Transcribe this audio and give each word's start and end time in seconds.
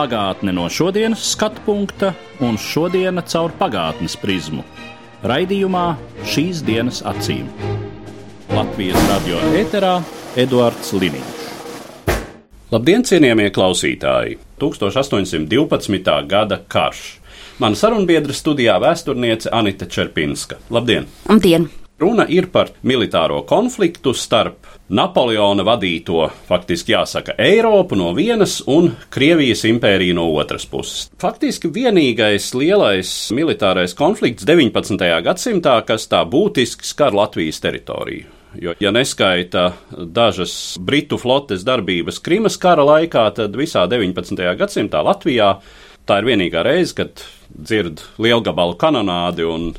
Pagātne 0.00 0.54
no 0.56 0.62
šodienas 0.72 1.20
skatu 1.34 1.60
punkta 1.66 2.14
un 2.40 2.54
šodienas 2.56 3.26
caur 3.34 3.52
pagātnes 3.58 4.14
prizmu. 4.16 4.62
Raidījumā 5.28 5.82
šīs 6.24 6.62
dienas 6.64 7.02
acīm. 7.04 7.50
Latvijas 8.48 8.96
radio 9.10 9.42
eterā 9.60 9.98
Eduards 10.40 10.94
Liniņš. 10.96 11.42
Labdien, 12.72 13.04
cienījamie 13.04 13.50
klausītāji! 13.52 14.38
1812. 14.62 16.16
gada 16.32 16.62
karš. 16.64 17.02
Mana 17.60 17.76
sarunbiedra 17.76 18.32
studijā 18.32 18.78
vēsturniece 18.80 19.52
Anita 19.52 19.84
Čerpinska. 19.84 20.62
Labdien! 20.72 21.12
Labdien! 21.28 21.68
Runa 22.00 22.24
ir 22.32 22.46
par 22.48 22.70
militāro 22.80 23.42
konfliktu 23.44 24.14
starp 24.16 24.64
Napoleona 24.96 25.60
vadīto, 25.68 26.30
faktiski 26.48 26.94
jāsaka, 26.94 27.34
Eiropu 27.36 27.98
no 28.00 28.14
vienas 28.16 28.62
un 28.72 28.88
Krievijas 29.12 29.66
impēriju 29.68 30.14
no 30.16 30.24
otras 30.40 30.64
puses. 30.64 31.10
Faktiski 31.20 31.68
vienīgais 31.68 32.46
lielais 32.56 33.10
militārais 33.36 33.92
konflikts 33.98 34.48
19. 34.48 35.04
gadsimtā, 35.26 35.74
kas 35.84 36.08
tā 36.08 36.22
būtiski 36.24 36.88
skar 36.88 37.12
Latvijas 37.12 37.60
teritoriju. 37.60 38.32
Jo, 38.64 38.72
ja 38.80 38.94
neskaita 38.96 39.66
dažas 39.92 40.54
britu 40.80 41.20
flotes 41.20 41.68
darbības 41.68 42.22
Krimas 42.24 42.56
kara 42.56 42.82
laikā, 42.94 43.26
tad 43.36 43.60
visā 43.60 43.84
19. 43.92 44.40
gadsimtā 44.56 45.04
Latvijā 45.04 45.52
tā 46.08 46.22
ir 46.22 46.32
vienīgā 46.32 46.64
reize, 46.64 46.96
kad 46.96 47.20
dzird 47.52 48.00
lielgabalu 48.16 48.80
kanonādi 48.80 49.44
un 49.44 49.70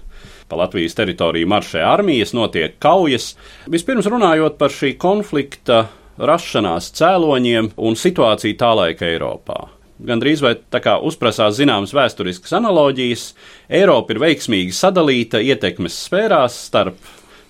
pa 0.51 0.59
Latvijas 0.59 0.97
teritoriju 0.99 1.47
maršē 1.47 1.81
armijas, 1.87 2.35
notiek 2.35 2.75
kaujas. 2.83 3.31
Vispirms 3.71 4.09
runājot 4.11 4.59
par 4.59 4.73
šī 4.75 4.97
konflikta 4.99 5.85
rašanās 6.19 6.91
cēloņiem 6.99 7.71
un 7.79 7.95
situāciju 7.95 8.59
tā 8.59 8.73
laika 8.75 9.07
Eiropā. 9.07 9.69
Gan 10.01 10.19
drīz 10.19 10.41
vai 10.41 10.55
tā 10.73 10.81
kā 10.81 10.97
uzprasās 11.05 11.55
zināmas 11.59 11.93
vēsturiskas 11.93 12.55
analoģijas, 12.57 13.25
Eiropa 13.69 14.15
ir 14.15 14.21
veiksmīgi 14.23 14.75
sadalīta 14.75 15.39
ietekmes 15.45 15.99
sfērās 16.07 16.57
starp 16.67 16.97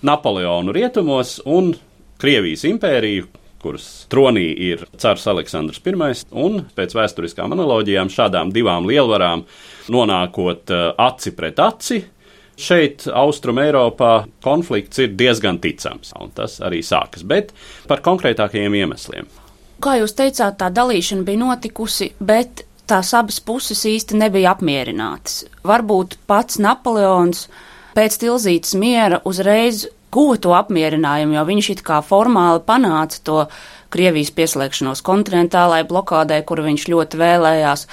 Napoleonu 0.04 0.74
rietumos 0.74 1.38
un 1.48 1.72
Krievijas 2.22 2.62
impēriju, 2.68 3.26
kuras 3.62 3.86
tronī 4.10 4.44
ir 4.68 4.84
cars 5.00 5.24
Aleksandrs 5.30 5.80
I, 5.82 5.94
un 6.38 6.60
pēc 6.76 6.94
vēsturiskām 6.98 7.54
analoģijām 7.56 8.10
šādām 8.12 8.52
divām 8.54 8.86
lielvarām 8.90 9.46
nonākot 9.90 10.70
eh, 10.70 10.84
aci 10.98 11.32
pret 11.38 11.58
aci, 11.62 12.02
Šeit, 12.62 13.06
Austrum 13.10 13.58
Eiropā, 13.62 14.12
konflikts 14.44 15.02
ir 15.02 15.14
diezgan 15.18 15.58
ticams, 15.62 16.12
un 16.20 16.30
tas 16.36 16.60
arī 16.62 16.82
sākas, 16.86 17.24
bet 17.26 17.50
par 17.90 18.04
konkrētākajiem 18.04 18.76
iemesliem. 18.82 19.30
Kā 19.82 19.96
jūs 19.98 20.14
teicāt, 20.14 20.60
tā 20.60 20.68
dalīšana 20.70 21.26
bija 21.26 21.40
notikusi, 21.40 22.12
bet 22.22 22.62
tās 22.86 23.10
abas 23.18 23.40
puses 23.42 23.82
īsti 23.88 24.18
nebija 24.20 24.52
apmierinātas. 24.54 25.42
Varbūt 25.66 26.20
pats 26.30 26.60
Napoleons 26.62 27.48
pēc 27.96 28.18
Tilzītas 28.22 28.76
miera 28.78 29.18
uzreiz 29.28 29.86
guva 30.12 30.36
to 30.38 30.52
apmierinājumu, 30.56 31.36
jo 31.38 31.44
viņš 31.48 31.70
it 31.76 31.86
kā 31.86 32.02
formāli 32.04 32.62
panāca 32.66 33.22
to 33.26 33.44
Krievijas 33.92 34.30
pieslēgšanos 34.32 35.02
kontinentālajai 35.04 35.84
blokādai, 35.88 36.38
kuru 36.48 36.64
viņš 36.64 36.86
ļoti 36.88 37.18
vēlējās, 37.20 37.86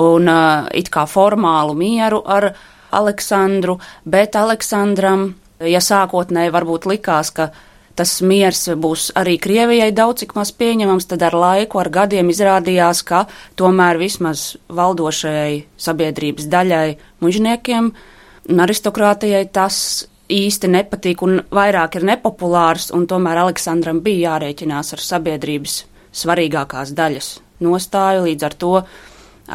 un 0.00 0.30
uh, 0.30 0.70
it 0.74 0.90
kā 0.90 1.04
formālu 1.06 1.76
mieru 1.78 2.24
ar 2.26 2.54
Aleksandru, 2.94 3.78
bet 4.04 4.36
Aleksandram, 4.38 5.32
ja 5.60 5.80
sākotnēji 5.84 6.52
varbūt 6.54 6.88
likās, 6.90 7.32
ka 7.34 7.50
tas 7.94 8.16
miers 8.26 8.66
būs 8.80 9.10
arī 9.18 9.36
Krievijai 9.38 9.92
daudz 9.94 10.24
cik 10.24 10.34
maz 10.38 10.50
pieņemams, 10.54 11.06
tad 11.10 11.22
ar 11.22 11.36
laiku, 11.38 11.78
ar 11.82 11.90
gadiem 11.94 12.32
izrādījās, 12.32 13.04
ka 13.06 13.26
tomēr 13.58 14.00
vismaz 14.00 14.54
valdošajai 14.68 15.62
sabiedrības 15.86 16.50
daļai 16.50 16.88
mužniekiem 17.22 17.92
un 18.50 18.64
aristokrātijai 18.64 19.46
tas 19.52 19.78
īsti 20.32 20.70
nepatīk 20.72 21.22
un 21.24 21.40
vairāk 21.54 21.98
ir 21.98 22.06
nepopulārs, 22.08 22.90
un 22.96 23.06
tomēr 23.08 23.44
Aleksandram 23.44 24.00
bija 24.04 24.34
jārēķinās 24.34 24.94
ar 24.96 25.04
sabiedrības 25.04 25.82
svarīgākās 26.14 26.94
daļas 26.96 27.30
nostāju, 27.64 28.24
līdz 28.28 28.46
ar 28.48 28.56
to 28.58 28.72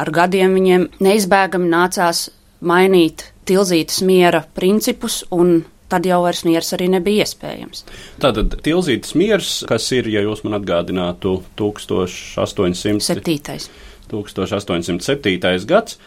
ar 0.00 0.10
gadiem 0.14 0.54
viņiem 0.56 0.86
neizbēgami 1.02 1.70
nācās 1.70 2.28
mainīt 2.60 3.29
tilzītas 3.48 4.02
miera 4.06 4.42
principus 4.54 5.22
un 5.34 5.62
tad 5.90 6.06
jau 6.06 6.20
vairs 6.22 6.44
miers 6.46 6.70
arī 6.76 6.86
nebija 6.92 7.26
iespējams. 7.26 7.84
Tātad 8.22 8.54
tilzītas 8.64 9.16
miers, 9.18 9.52
kas 9.68 9.88
ir, 9.96 10.08
ja 10.12 10.22
jūs 10.22 10.44
man 10.46 10.60
atgādinātu, 10.60 11.40
1807. 11.58 13.00
7. 13.02 13.70
1807. 14.10 15.66
gads, 15.70 15.98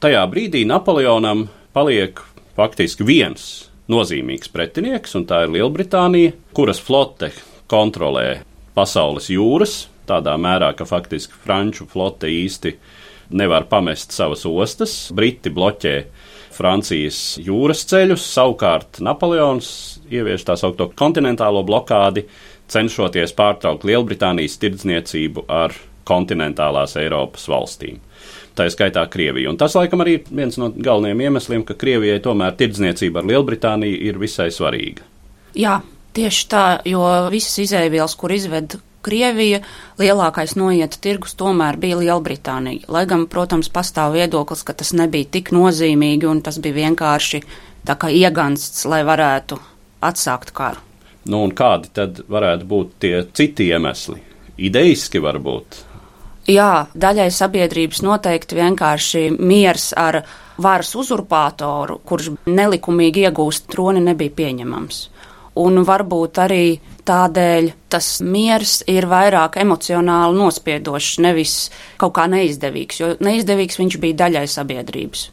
tajā 0.00 0.22
brīdī 0.32 0.66
Napoleonam 0.68 1.48
paliek 1.76 2.20
faktiski 2.56 3.06
viens 3.06 3.70
nozīmīgs 3.90 4.52
pretinieks, 4.52 5.16
un 5.18 5.26
tā 5.28 5.44
ir 5.44 5.54
Lielbritānija, 5.56 6.34
kuras 6.56 6.80
flote 6.82 7.32
kontrolē 7.70 8.42
pasaules 8.76 9.30
jūras, 9.32 9.84
tādā 10.08 10.36
mērā, 10.40 10.72
ka 10.76 10.86
faktiski 10.88 11.36
franču 11.44 11.86
flote 11.90 12.30
īsti 12.30 12.74
nevar 13.36 13.66
pamest 13.70 14.14
savas 14.14 14.44
ostas, 14.48 14.94
Briti 15.14 15.52
bloķē 15.54 15.94
Francijas 16.50 17.38
jūras 17.40 17.84
ceļus, 17.90 18.24
savukārt 18.34 19.00
Napoleons 19.04 19.70
ievieš 20.10 20.44
tā 20.48 20.56
saucamo 20.58 20.92
kontinentālo 20.98 21.62
blokādi, 21.66 22.26
cenšoties 22.70 23.34
pārtraukt 23.38 23.86
Lielbritānijas 23.86 24.58
tirdzniecību 24.62 25.46
ar 25.50 25.74
kontinentālās 26.10 26.96
Eiropas 26.98 27.46
valstīm. 27.50 28.00
Tā 28.58 28.66
ir 28.66 28.74
skaitā 28.74 29.04
Krievija. 29.10 29.50
Un 29.52 29.58
tas, 29.60 29.76
laikam, 29.78 30.02
arī 30.02 30.18
ir 30.18 30.28
viens 30.34 30.58
no 30.58 30.72
galvenajiem 30.74 31.22
iemesliem, 31.28 31.64
ka 31.66 31.78
Krievijai 31.78 32.18
tomēr 32.24 32.56
tirdzniecība 32.58 33.22
ar 33.22 33.30
Lielbritāniju 33.30 34.00
ir 34.10 34.18
visai 34.20 34.50
svarīga. 34.54 35.06
Jā, 35.58 35.78
tieši 36.16 36.46
tā, 36.50 36.64
jo 36.88 37.04
visas 37.32 37.62
izēvielas, 37.62 38.16
kur 38.18 38.34
izved 38.34 38.76
Krievija, 39.02 39.62
lielākais 39.96 40.52
noieta 40.60 40.98
tirgus 41.00 41.32
tomēr 41.40 41.78
bija 41.80 41.96
Lielbritānija. 42.00 42.84
Lai 42.92 43.06
gan, 43.08 43.24
protams, 43.32 43.70
pastāv 43.72 44.12
viedoklis, 44.18 44.64
ka 44.66 44.74
tas 44.76 44.92
nebija 44.96 45.30
tik 45.38 45.52
nozīmīgi 45.56 46.28
un 46.28 46.42
tas 46.44 46.60
bija 46.60 46.82
vienkārši 46.82 47.40
tā 47.88 47.96
kā 47.96 48.10
iegansts, 48.12 48.84
lai 48.84 49.00
varētu 49.08 49.56
atsākt 50.04 50.52
karu. 50.56 50.84
Nu, 51.30 51.44
un 51.44 51.54
kādi 51.56 51.92
tad 51.96 52.20
varētu 52.28 52.68
būt 52.68 52.92
tie 53.00 53.14
citi 53.36 53.70
iemesli? 53.72 54.20
Idejiski 54.60 55.20
varbūt. 55.24 55.80
Jā, 56.50 56.86
daļai 56.92 57.28
sabiedrības 57.32 58.02
noteikti 58.04 58.56
vienkārši 58.58 59.24
miers 59.38 59.92
ar 59.96 60.22
varas 60.60 60.92
uzurpātoru, 60.98 62.00
kurš 62.04 62.34
nelikumīgi 62.48 63.24
iegūst 63.28 63.68
troni, 63.72 64.02
nebija 64.04 64.36
pieņemams 64.42 65.00
un 65.58 65.82
varbūt 65.86 66.38
arī 66.44 66.64
tādēļ 67.06 67.70
tas 67.90 68.08
miers 68.22 68.80
ir 68.90 69.08
vairāk 69.10 69.58
emocionāli 69.60 70.38
nospiedošs, 70.38 71.18
nevis 71.24 71.56
kaut 72.00 72.14
kā 72.18 72.28
neizdevīgs, 72.30 73.00
jo 73.00 73.10
neizdevīgs 73.24 73.80
viņš 73.80 73.98
bija 74.02 74.20
daļai 74.24 74.46
sabiedrības. 74.50 75.26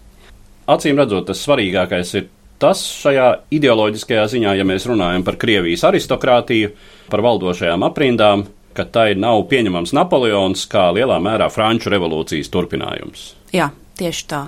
Acīm 0.67 1.00
redzot, 1.00 1.29
tas 1.29 1.44
svarīgākais 1.45 2.16
ir 2.19 2.28
tas 2.59 2.81
šajā 2.81 3.28
ideoloģiskajā 3.53 4.25
ziņā, 4.34 4.58
ja 4.58 4.66
mēs 4.67 4.87
runājam 4.90 5.23
par 5.23 5.37
Krievijas 5.40 5.85
aristokrātiju, 5.87 6.73
par 7.11 7.23
valdošajām 7.23 7.85
aprindām, 7.87 8.47
ka 8.78 8.85
tai 8.93 9.11
nav 9.17 9.46
pieņemams 9.49 9.93
Napoleons 9.97 10.67
kā 10.70 10.90
lielā 10.93 11.17
mērā 11.23 11.49
Franču 11.53 11.93
revolūcijas 11.93 12.52
turpinājums. 12.53 13.31
Jā, 13.55 13.72
tieši 13.97 14.28
tā. 14.29 14.43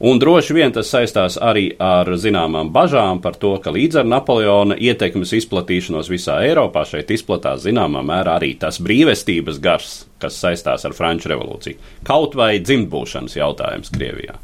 Un 0.00 0.16
droši 0.16 0.54
vien 0.56 0.72
tas 0.72 0.88
saistās 0.88 1.34
arī 1.36 1.66
ar 1.76 2.08
zināmām 2.16 2.70
bažām 2.72 3.18
par 3.20 3.34
to, 3.36 3.52
ka 3.60 3.68
līdz 3.74 4.00
ar 4.00 4.06
Napoleona 4.08 4.78
ietekmes 4.80 5.34
izplatīšanos 5.36 6.08
visā 6.08 6.38
Eiropā 6.46 6.86
šeit 6.88 7.12
izplatās 7.12 7.66
zināmā 7.66 8.00
mērā 8.00 8.38
arī 8.40 8.54
tas 8.62 8.80
brīvestības 8.80 9.60
gars, 9.60 9.96
kas 10.22 10.40
saistās 10.40 10.88
ar 10.88 10.96
Franču 10.96 11.34
revolūciju. 11.34 11.90
Kaut 12.08 12.38
vai 12.40 12.54
dzimtbūšanas 12.64 13.36
jautājums 13.36 13.92
Krievijā. 13.92 14.40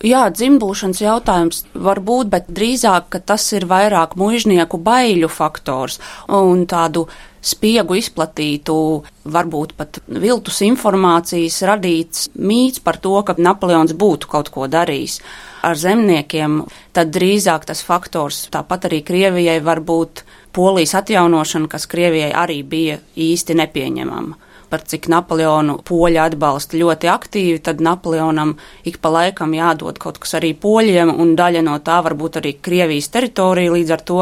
Jā, 0.00 0.26
dzimbušanas 0.32 1.02
jautājums 1.02 1.64
var 1.76 1.98
būt, 2.00 2.30
bet 2.32 2.46
drīzāk 2.56 3.18
tas 3.28 3.44
ir 3.52 3.66
vairāk 3.68 4.14
mužnieku 4.16 4.78
baiļu 4.80 5.28
faktors 5.28 5.98
un 6.32 6.62
tādu 6.64 7.04
spiegu 7.40 7.96
izplatītu, 7.98 8.76
varbūt 9.30 9.72
pat 9.78 10.00
viltus 10.08 10.60
informācijas 10.66 11.60
radīts 11.68 12.28
mīts 12.36 12.82
par 12.84 13.00
to, 13.00 13.14
ka 13.24 13.36
Napoleons 13.38 13.94
būtu 13.96 14.28
kaut 14.30 14.52
ko 14.52 14.68
darījis 14.70 15.20
ar 15.64 15.76
zemniekiem, 15.76 16.62
tad 16.96 17.12
drīzāk 17.14 17.66
tas 17.68 17.82
faktors 17.84 18.46
tāpat 18.52 18.88
arī 18.90 19.02
Krievijai 19.06 19.58
var 19.64 19.80
būt 19.80 20.24
polijas 20.56 20.96
atjaunošana, 21.00 21.68
kas 21.70 21.88
Krievijai 21.90 22.32
arī 22.36 22.62
bija 22.64 23.00
īsti 23.16 23.56
nepieņemama 23.60 24.49
par 24.70 24.84
cik 24.86 25.08
Napoleonu 25.10 25.78
poļi 25.86 26.20
atbalsta 26.22 26.78
ļoti 26.78 27.10
aktīvi, 27.10 27.58
tad 27.66 27.82
Napoleonam 27.84 28.54
ik 28.86 29.00
pa 29.02 29.12
laikam 29.12 29.54
jādod 29.56 29.98
kaut 30.00 30.20
kas 30.22 30.36
arī 30.38 30.52
poļiem, 30.54 31.12
un 31.12 31.34
daļa 31.38 31.64
no 31.66 31.76
tā 31.84 32.00
varbūt 32.06 32.40
arī 32.40 32.54
Krievijas 32.62 33.10
teritorija, 33.12 33.74
līdz 33.74 33.94
ar 33.96 34.04
to 34.06 34.20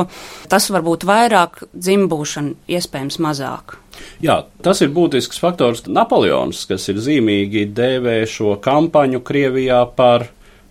tas 0.50 0.70
varbūt 0.74 1.06
vairāk 1.08 1.62
dzimbūšana, 1.76 2.56
iespējams 2.78 3.20
mazāk. 3.22 3.78
Jā, 4.22 4.42
tas 4.62 4.82
ir 4.82 4.92
būtisks 4.94 5.40
faktors. 5.42 5.84
Napoleons, 5.90 6.64
kas 6.70 6.86
ir 6.90 7.00
zīmīgi, 7.02 7.66
dēvē 7.74 8.20
šo 8.30 8.56
kampaņu 8.62 9.22
Krievijā 9.26 9.82
par 9.96 10.28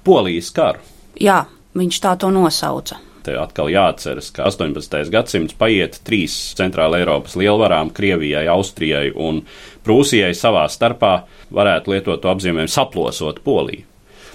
Polijas 0.08 0.54
karu. 0.56 0.80
Jā, 1.20 1.44
viņš 1.76 2.00
tā 2.04 2.16
to 2.22 2.32
nosauca 2.32 3.02
te 3.28 3.36
atkal 3.38 3.70
jāatceras, 3.72 4.32
ka 4.36 4.48
18. 4.48 5.10
gadsimts 5.12 5.58
paiet 5.60 6.00
trīs 6.08 6.36
centrāla 6.58 7.02
Eiropas 7.02 7.36
lielvarām, 7.40 7.92
Krievijai, 7.96 8.48
Austrijai 8.52 9.12
un 9.12 9.44
Prūsijai 9.86 10.34
savā 10.38 10.66
starpā 10.72 11.14
varētu 11.54 11.96
lietot 11.96 12.24
to 12.24 12.32
apzīmējumu 12.32 12.72
saplosot 12.72 13.44
Poliju, 13.46 13.86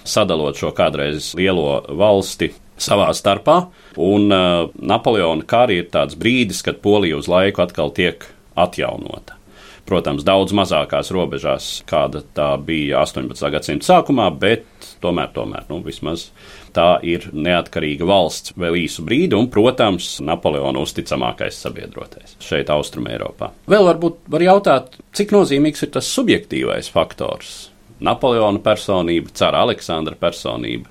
sadalot 0.04 0.58
šo 0.58 0.72
kādreiz 0.76 1.32
lielo 1.38 1.80
valsti 1.88 2.52
savā 2.82 3.10
starpā, 3.16 3.58
un 4.00 4.32
uh, 4.32 4.70
Napoleona 4.80 5.46
kari 5.48 5.82
ir 5.82 5.92
tāds 5.92 6.18
brīdis, 6.18 6.64
kad 6.66 6.82
Polija 6.84 7.20
uz 7.20 7.30
laiku 7.30 7.62
atkal 7.64 7.92
tiek 7.94 8.26
atjaunota. 8.58 9.38
Protams, 9.86 10.22
daudz 10.22 10.54
mazākās 10.54 11.10
robežās, 11.10 11.80
kāda 11.90 12.22
tā 12.36 12.52
bija 12.62 13.00
18. 13.02 13.48
gadsimta 13.50 13.88
sākumā, 13.88 14.28
bet 14.38 14.92
tomēr, 15.02 15.32
tomēr 15.34 15.66
nu, 15.72 15.80
vismaz 15.82 16.28
tā 16.76 16.88
ir 17.06 17.28
neatkarīga 17.32 18.06
valsts 18.08 18.54
vēl 18.58 18.78
īsu 18.84 19.04
brīdi, 19.06 19.36
un, 19.38 19.50
protams, 19.52 20.14
Napoleona 20.24 20.82
uzticamākais 20.82 21.60
sabiedrotais 21.64 22.36
šeit, 22.42 22.72
Austrum 22.72 23.08
Eiropā. 23.12 23.52
Vēl 23.70 23.86
varbūt 23.90 24.24
var 24.32 24.46
jautāt, 24.46 24.96
cik 25.16 25.34
nozīmīgs 25.36 25.86
ir 25.86 25.92
tas 25.96 26.08
subjektīvais 26.16 26.90
faktors. 26.92 27.68
Napoleona 28.02 28.58
personība, 28.62 29.30
cara 29.36 29.62
Aleksandra 29.62 30.18
personība, 30.18 30.90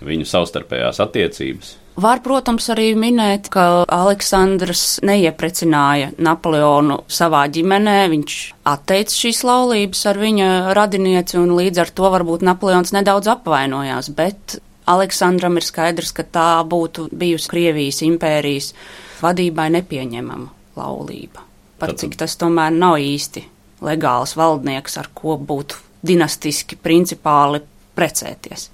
viņu 0.00 0.26
savstarpējās 0.28 1.02
attiecības. 1.04 1.76
Var, 2.00 2.20
protams, 2.24 2.70
arī 2.72 2.92
minēt, 2.96 3.50
ka 3.52 3.84
Aleksandrs 3.92 5.00
neieprecināja 5.04 6.12
Napoleonu 6.22 7.00
savā 7.10 7.42
ģimenē. 7.52 7.96
Viņš 8.12 8.36
atteica 8.70 9.16
šīs 9.16 9.42
laulības 9.44 10.06
ar 10.08 10.20
viņa 10.22 10.48
radinieci, 10.78 11.36
un 11.42 11.52
līdz 11.58 11.82
ar 11.82 11.92
to 11.92 12.12
varbūt 12.14 12.46
Napoleons 12.46 12.94
nedaudz 12.96 13.28
apvainojās. 13.34 14.08
Bet 14.16 14.60
Aleksandram 14.90 15.60
ir 15.60 15.66
skaidrs, 15.66 16.12
ka 16.16 16.24
tā 16.24 16.48
būtu 16.66 17.08
bijusi 17.14 17.50
Krievijas 17.52 18.02
impērijas 18.06 18.72
vadībai 19.20 19.68
nepieņemama 19.76 20.50
laulība. 20.80 21.46
Par 21.80 21.94
cik 21.96 22.18
tas 22.20 22.36
tomēr 22.40 22.74
nav 22.74 22.98
īsti 23.00 23.44
legāls 23.86 24.36
valdnieks, 24.36 24.98
ar 25.00 25.08
ko 25.14 25.38
būtu 25.38 25.78
dinastiski 26.06 26.76
principāli 26.80 27.62
precēties 27.96 28.70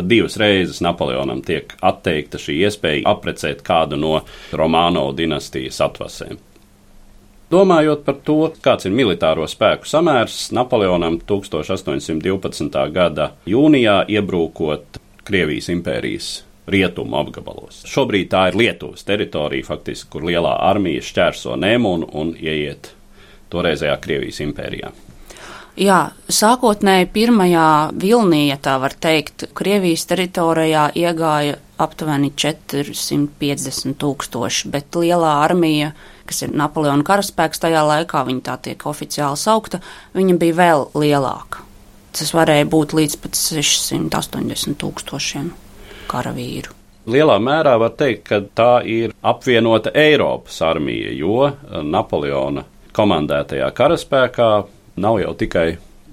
pat 0.00 0.08
divas 0.08 0.36
reizes 0.36 0.80
Napoleonam 0.80 1.42
tiek 1.44 1.74
atteikta 1.84 2.38
šī 2.40 2.54
iespēja 2.64 3.02
aprecēt 3.10 3.60
kādu 3.66 3.98
no 4.00 4.20
Romāno 4.56 5.10
dinastijas 5.16 5.80
atvasēm. 5.84 6.38
Domājot 7.50 8.04
par 8.06 8.16
to, 8.24 8.38
kāds 8.62 8.86
ir 8.86 8.94
militāro 8.94 9.44
spēku 9.50 9.88
samērs, 9.90 10.52
Napoleonam 10.54 11.18
1812. 11.26 12.84
gada 12.94 13.32
jūnijā 13.44 14.04
iebrūkot 14.08 15.00
Krievijas 15.30 15.68
impērijas 15.70 16.30
rietumu 16.70 17.20
apgabalos. 17.20 17.84
Šobrīd 17.86 18.32
tā 18.32 18.48
ir 18.50 18.56
Lietuvas 18.58 19.04
teritorija, 19.06 19.66
faktiski, 19.68 20.08
kur 20.10 20.26
lielā 20.26 20.56
armija 20.66 21.04
šķērso 21.06 21.54
Nemunu 21.60 22.08
un 22.18 22.32
ieiet 22.34 22.90
toreizējā 23.50 23.94
Krievijas 24.02 24.42
impērijā. 24.42 24.90
Jā, 25.78 26.00
sākotnēji 26.26 27.06
pirmajā 27.14 27.68
vilnī, 28.02 28.48
ja 28.48 28.58
tā 28.58 28.74
var 28.82 28.92
teikt, 28.98 29.46
Krievijas 29.54 30.02
teritorijā 30.10 30.88
iegāja 30.98 31.60
aptuveni 31.80 32.32
450 32.34 33.94
tūkstoši, 34.02 34.74
bet 34.74 34.98
lielā 34.98 35.38
armija, 35.46 35.94
kas 36.26 36.42
ir 36.42 36.58
Napoleona 36.58 37.06
karaspēks 37.06 37.62
tajā 37.62 37.86
laikā, 37.86 38.26
viņa 38.26 38.46
tā 38.50 38.58
tiek 38.66 38.86
oficiāli 38.90 39.38
saukta, 39.38 39.78
viņa 40.18 40.38
bija 40.42 40.58
vēl 40.58 40.88
lielāka. 40.98 41.69
Tas 42.16 42.34
varēja 42.34 42.66
būt 42.70 42.94
līdz 42.98 43.16
pat 43.22 43.38
680 43.38 44.78
tūkstošiem 44.80 45.50
karavīru. 46.10 46.74
Lielā 47.10 47.36
mērā 47.42 47.76
var 47.80 47.94
teikt, 47.98 48.26
ka 48.28 48.40
tā 48.54 48.72
ir 48.86 49.14
apvienota 49.22 49.92
Eiropas 49.96 50.60
armija, 50.66 51.14
jo 51.16 51.48
Napoleona 51.86 52.66
komandētajā 52.96 53.70
karaspēkā 53.74 54.50
nav 55.00 55.20
jau 55.22 55.32
tikai 55.38 55.68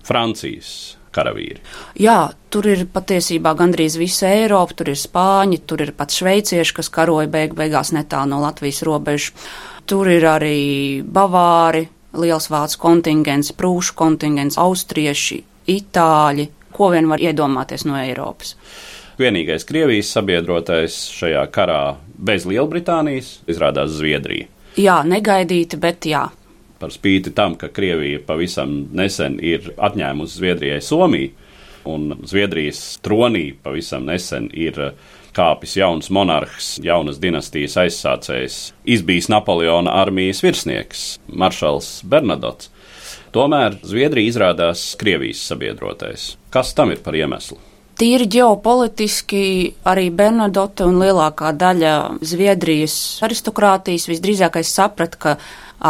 Francijas 0.08 0.72
karavīri. 1.18 1.60
Jā, 2.00 2.30
tur 2.54 2.70
ir 2.72 2.86
patiesībā 2.94 3.54
gandrīz 3.58 3.98
visa 4.00 4.30
Eiropa, 4.32 4.78
tur 4.78 4.94
ir 4.94 5.00
spāņi, 5.02 5.62
tur 5.68 5.84
ir 5.88 5.94
pat 5.98 6.14
šveicieši, 6.14 6.78
kas 6.78 6.92
karoja 6.94 7.30
beig 7.32 7.58
beigās 7.58 7.92
netālu 7.96 8.36
no 8.36 8.42
Latvijas 8.46 8.84
robežas. 8.88 9.50
Tur 9.88 10.10
ir 10.12 10.26
arī 10.28 11.02
bavāri, 11.04 11.86
liels 12.18 12.50
vācu 12.52 12.80
kontingents, 12.82 13.54
prūšu 13.56 13.96
kontingents, 13.98 14.60
austrieši, 14.60 15.42
itāļi, 15.68 16.48
ko 16.74 16.92
vien 16.94 17.10
var 17.10 17.24
iedomāties 17.24 17.86
no 17.88 17.98
Eiropas. 18.00 18.56
Vienīgais 19.18 19.66
Krievijas 19.66 20.12
sabiedrotais 20.14 20.98
šajā 21.18 21.48
karā 21.54 21.98
bez 22.18 22.46
Lielbritānijas 22.46 23.40
izrādās 23.50 23.96
Zviedrija. 23.98 24.52
Jā, 24.78 25.02
negaidīti, 25.06 25.80
bet 25.82 26.06
jā 26.06 26.28
par 26.80 26.94
spīti 26.94 27.34
tam, 27.36 27.56
ka 27.58 27.70
Krievija 27.74 28.22
pavisam 28.26 28.88
nesen 28.96 29.40
ir 29.44 29.72
atņēmusi 29.78 30.38
Zviedrijai 30.38 30.82
Somiju, 30.86 31.32
un 31.88 32.18
Zviedrijas 32.28 33.00
tronī 33.04 33.52
pavisam 33.64 34.06
nesen 34.08 34.50
ir 34.54 34.78
kāpis 35.38 35.78
jauns 35.78 36.10
monarhs, 36.14 36.76
jaunas 36.84 37.20
dinastijas 37.22 37.78
aizsācējs, 37.84 38.58
izbijis 38.90 39.30
Napoleona 39.32 39.94
armijas 40.02 40.42
virsnieks, 40.44 41.06
maršals 41.28 42.02
Bernadots. 42.04 42.72
Tomēr 43.38 43.76
Zviedrija 43.86 44.32
izrādās 44.32 44.96
Krievijas 44.98 45.44
sabiedrotais. 45.46 46.32
Kas 46.50 46.72
tam 46.74 46.90
ir 46.90 47.04
par 47.06 47.14
iemeslu? 47.14 47.60
Tīri 47.98 48.26
ģeopolitiski 48.34 49.42
arī 49.86 50.08
Bernadote 50.14 50.88
un 50.90 50.98
lielākā 50.98 51.52
daļa 51.54 51.92
Zviedrijas 52.26 52.96
aristokrātijas 53.28 54.08
visdrīzākais 54.10 54.74
saprata, 54.74 55.22
ka 55.22 55.36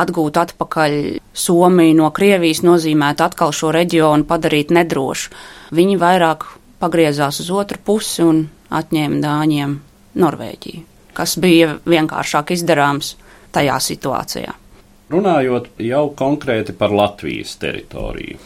atgūt 0.01 0.41
atpakaļ 0.43 0.97
Somiju 1.31 1.95
no 2.01 2.11
Krievijas 2.11 2.65
nozīmētu 2.67 3.23
atkal 3.29 3.55
šo 3.55 3.71
reģionu 3.75 4.27
padarīt 4.27 4.75
nedrošu. 4.75 5.31
Viņi 5.71 5.97
vairāk 6.03 6.43
pagriezās 6.83 7.39
uz 7.45 7.55
otru 7.55 7.79
pusi 7.79 8.27
un 8.27 8.43
atņēma 8.75 9.23
Dāņiem 9.23 9.79
Norvēģiju, 10.19 10.85
kas 11.15 11.39
bija 11.39 11.77
vienkāršāk 11.87 12.57
izdarāms 12.59 13.15
tajā 13.55 13.79
situācijā. 13.91 14.59
Runājot 15.07 15.69
jau 15.79 16.09
konkrēti 16.19 16.73
par 16.75 16.91
Latvijas 16.91 17.53
teritoriju. 17.61 18.39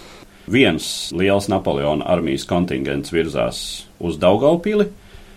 Viens 0.51 0.85
liels 1.17 1.47
Napoleona 1.49 2.05
armijas 2.13 2.43
kontingents 2.45 3.09
virzās 3.13 3.61
uz 3.97 4.19
Daugaupili, 4.21 4.85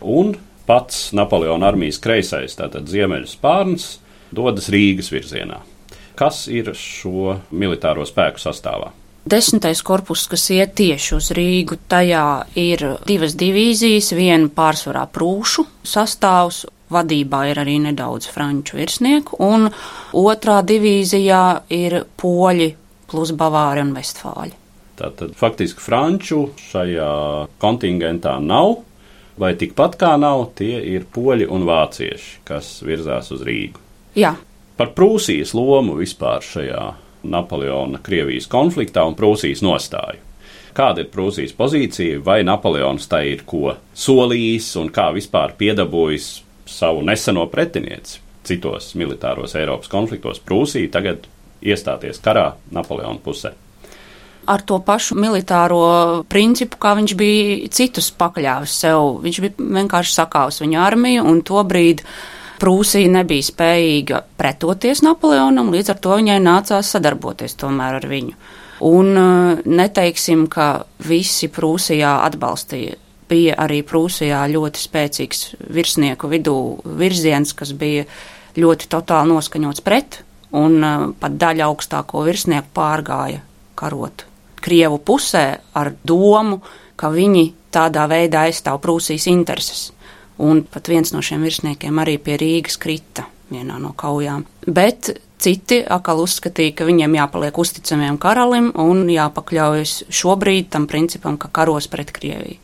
un 0.00 0.34
pats 0.68 1.14
Napoleona 1.16 1.70
armijas 1.70 2.00
kreisais, 2.04 2.56
tātad 2.58 2.90
ziemeļu 2.92 3.30
spārns, 3.30 3.86
dodas 4.36 4.68
Rīgas 4.72 5.08
virzienā. 5.14 5.62
Kas 6.14 6.44
ir 6.52 6.68
šo 6.76 7.38
militāro 7.56 8.04
spēku 8.04 8.44
sastāvā? 8.44 8.92
Desmitais 9.24 9.80
korpus, 9.80 10.26
kas 10.28 10.44
iet 10.52 10.74
tieši 10.76 11.14
uz 11.16 11.30
Rīgu, 11.32 11.78
tajā 11.88 12.26
ir 12.60 12.84
divas 13.08 13.32
divīzijas, 13.40 14.12
viena 14.12 14.52
pārsvarā 14.52 15.06
prūšu 15.08 15.64
sastāvs, 15.88 16.66
vadībā 16.92 17.44
ir 17.50 17.60
arī 17.62 17.78
nedaudz 17.86 18.28
franču 18.32 18.78
virsnieku, 18.80 19.38
un 19.44 19.68
otrā 20.18 20.60
divīzijā 20.66 21.44
ir 21.72 22.02
poļi 22.20 22.70
plus 23.10 23.32
bavāri 23.36 23.84
un 23.84 23.94
vestfāļi. 23.96 24.56
Tātad 24.98 25.32
faktiski 25.34 25.82
franču 25.82 26.48
šajā 26.60 27.12
kontingentā 27.62 28.36
nav, 28.42 28.76
vai 29.40 29.54
tikpat 29.58 29.96
kā 29.98 30.14
nav, 30.20 30.50
tie 30.58 30.78
ir 30.92 31.06
poļi 31.10 31.48
un 31.50 31.66
vācieši, 31.66 32.44
kas 32.46 32.76
virzās 32.86 33.32
uz 33.34 33.42
Rīgu. 33.46 33.82
Jā, 34.14 34.36
par 34.78 34.92
Prūsijas 34.94 35.54
lomu 35.54 35.96
vispār 35.98 36.44
šajā 36.46 36.84
Napoleona 37.24 37.98
Krievijas 38.04 38.46
konfliktā 38.50 39.02
un 39.08 39.16
Prūsijas 39.18 39.64
nostāju. 39.64 40.22
Kāda 40.74 41.04
ir 41.04 41.10
Prūsijas 41.10 41.54
pozīcija, 41.54 42.18
vai 42.26 42.42
Napoleons 42.46 43.06
tai 43.10 43.28
ir 43.30 43.44
ko 43.46 43.76
solījis 43.94 44.72
un 44.80 44.90
kā 44.94 45.08
vispār 45.14 45.54
piedabūjis 45.58 46.43
savu 46.66 47.02
neseno 47.04 47.46
pretinieci 47.52 48.20
citos 48.44 48.92
militāros 48.98 49.56
Eiropas 49.56 49.90
konfliktos? 49.92 50.40
Prūsija 50.44 50.92
tagad 50.92 51.28
iestāties 51.64 52.20
karā 52.24 52.52
Napoleona 52.74 53.20
pusē. 53.24 53.54
Ar 54.44 54.60
to 54.60 54.76
pašu 54.84 55.16
militāro 55.16 56.24
principu, 56.28 56.76
kā 56.76 56.92
viņš 56.98 57.14
bija 57.16 57.68
citus 57.72 58.10
pakļāvis 58.12 58.74
sev. 58.84 59.20
Viņš 59.24 59.40
bija 59.40 59.68
vienkārši 59.78 60.18
sakāvis 60.18 60.60
viņu 60.60 60.80
armiju, 60.84 61.24
un 61.30 61.40
to 61.46 61.62
brīdi 61.64 62.04
Prūsija 62.60 63.10
nebija 63.10 63.44
spējīga 63.44 64.20
pretoties 64.38 65.02
Napoleonam, 65.04 65.72
līdz 65.74 65.94
ar 65.94 65.98
to 66.00 66.18
viņai 66.20 66.36
nācās 66.44 66.92
sadarboties 66.94 67.56
tomēr 67.60 67.98
ar 67.98 68.06
viņu. 68.08 68.36
Un 68.84 69.10
uh, 69.16 69.64
neteiksim, 69.64 70.46
ka 70.52 70.84
visi 71.08 71.48
Prūsijā 71.52 72.18
atbalstīja. 72.28 73.00
Bija 73.34 73.56
arī 73.64 73.80
Prūsijā 73.86 74.44
ļoti 74.52 74.84
spēcīgs 74.86 75.42
virsnieku 75.74 76.30
vidū 76.30 76.56
virziens, 77.00 77.54
kas 77.58 77.74
bija 77.74 78.06
ļoti 78.60 78.88
totāli 78.92 79.34
noskaņots 79.34 79.82
pret, 79.84 80.20
un 80.54 80.78
uh, 80.78 81.08
pat 81.18 81.34
daļa 81.40 81.66
augstāko 81.66 82.22
virsnieku 82.28 82.70
pārgāja 82.76 83.42
karot 83.74 84.28
Krievu 84.64 84.96
pusē 85.04 85.58
ar 85.76 85.90
domu, 86.06 86.62
ka 86.96 87.10
viņi 87.12 87.50
tādā 87.74 88.06
veidā 88.08 88.46
aizstāv 88.46 88.78
Prūsijas 88.80 89.26
intereses 89.28 89.90
un 90.38 90.64
pat 90.70 90.88
viens 90.88 91.12
no 91.14 91.22
šiem 91.22 91.44
virsniekiem 91.46 92.00
arī 92.02 92.16
pie 92.22 92.38
Rīgas 92.40 92.78
krita 92.80 93.26
vienā 93.52 93.78
no 93.78 93.92
kaujām. 93.96 94.44
Bet 94.66 95.12
citi 95.38 95.80
atkal 95.82 96.22
uzskatīja, 96.24 96.74
ka 96.78 96.88
viņiem 96.88 97.18
jāpaliek 97.18 97.58
uzticamiem 97.60 98.18
karalim 98.18 98.70
un 98.80 99.04
jāpakļaujas 99.12 100.04
šobrīd 100.08 100.70
tam 100.72 100.88
principam, 100.90 101.38
ka 101.38 101.52
karos 101.52 101.88
pret 101.92 102.12
Krieviju. 102.14 102.60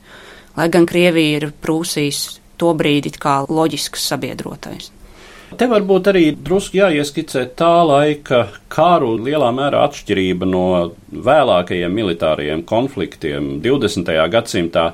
Lai 0.56 0.68
gan 0.72 0.86
Krievija 0.86 1.40
ir 1.40 1.52
Prūsijas 1.62 2.40
to 2.60 2.72
brīdi 2.76 3.12
kā 3.16 3.40
loģisks 3.48 4.08
sabiedrotais. 4.12 4.90
Te 5.58 5.66
varbūt 5.66 6.08
arī 6.12 6.24
drusku 6.38 6.78
jāieskicē 6.78 7.48
tā 7.58 7.80
laika 7.82 8.44
kāru 8.70 9.16
lielā 9.18 9.48
mērā 9.54 9.80
atšķirība 9.88 10.46
no 10.46 10.66
vēlākajiem 11.10 11.96
militārajiem 11.96 12.62
konfliktiem 12.68 13.56
20. 13.64 14.12
gadsimtā 14.30 14.84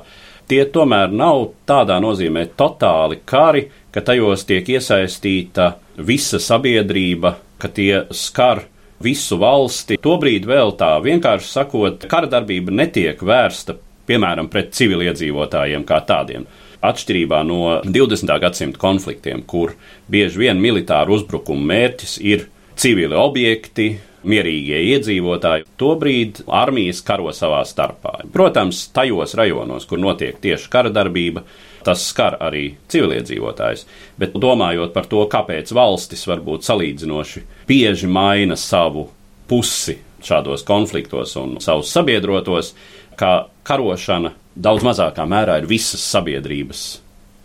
tie 0.49 0.63
tomēr 0.73 1.13
nav 1.13 1.51
tādā 1.69 1.99
nozīmē 2.01 2.47
totāli 2.57 3.19
kari, 3.25 3.67
ka 3.93 4.01
tajos 4.01 4.47
tiek 4.49 4.69
iesaistīta 4.77 5.75
visa 5.97 6.41
sabiedrība, 6.41 7.35
ka 7.61 7.69
tie 7.69 8.07
skar 8.09 8.63
visu 9.03 9.37
valsti. 9.37 9.99
Tobrīd 10.01 10.47
vēl 10.49 10.73
tā 10.79 10.95
vienkārši 11.03 11.51
sakot, 11.53 12.07
kara 12.09 12.29
darbība 12.31 12.73
netiek 12.73 13.21
vērsta 13.21 13.77
piemēram 14.07 14.49
pret 14.51 14.73
civiliedzīvotājiem 14.77 15.85
kā 15.87 16.01
tādiem. 16.07 16.47
Atšķirībā 16.87 17.41
no 17.47 17.79
20. 17.85 18.33
gadsimta 18.41 18.79
konfliktiem, 18.81 19.41
kur 19.49 19.73
bieži 20.11 20.45
vien 20.45 20.61
militāru 20.61 21.17
uzbrukumu 21.17 21.65
mērķis 21.71 22.19
ir 22.21 22.45
civili 22.77 23.17
objekti, 23.17 23.95
mierīgie 24.27 24.79
iedzīvotāji. 24.93 25.65
Tobrīd 25.79 26.43
armijas 26.47 27.01
karo 27.05 27.31
savā 27.35 27.63
starpā. 27.67 28.19
Protams, 28.33 28.85
tajos 28.93 29.35
rajonos, 29.37 29.87
kur 29.89 30.01
notiek 30.01 30.39
tieši 30.43 30.69
kara 30.73 30.91
darbība, 30.93 31.43
tas 31.87 32.03
skar 32.09 32.37
arī 32.43 32.69
civiliedzīvotājus. 32.91 33.85
Bet 34.19 34.35
domājot 34.37 34.93
par 34.95 35.07
to, 35.09 35.23
kāpēc 35.31 35.71
valstis 35.75 36.25
varbūt 36.29 36.67
salīdzinoši 36.67 37.45
bieži 37.69 38.09
maina 38.11 38.59
savu 38.59 39.07
pusi 39.47 39.97
šādos 40.27 40.65
konfliktos 40.67 41.35
un 41.39 41.57
savus 41.63 41.91
sabiedrotos, 41.95 42.73
ka 43.17 43.47
karošana 43.67 44.33
daudz 44.55 44.85
mazākā 44.85 45.25
mērā 45.29 45.61
ir 45.61 45.69
visas 45.69 46.03
sabiedrības 46.13 46.85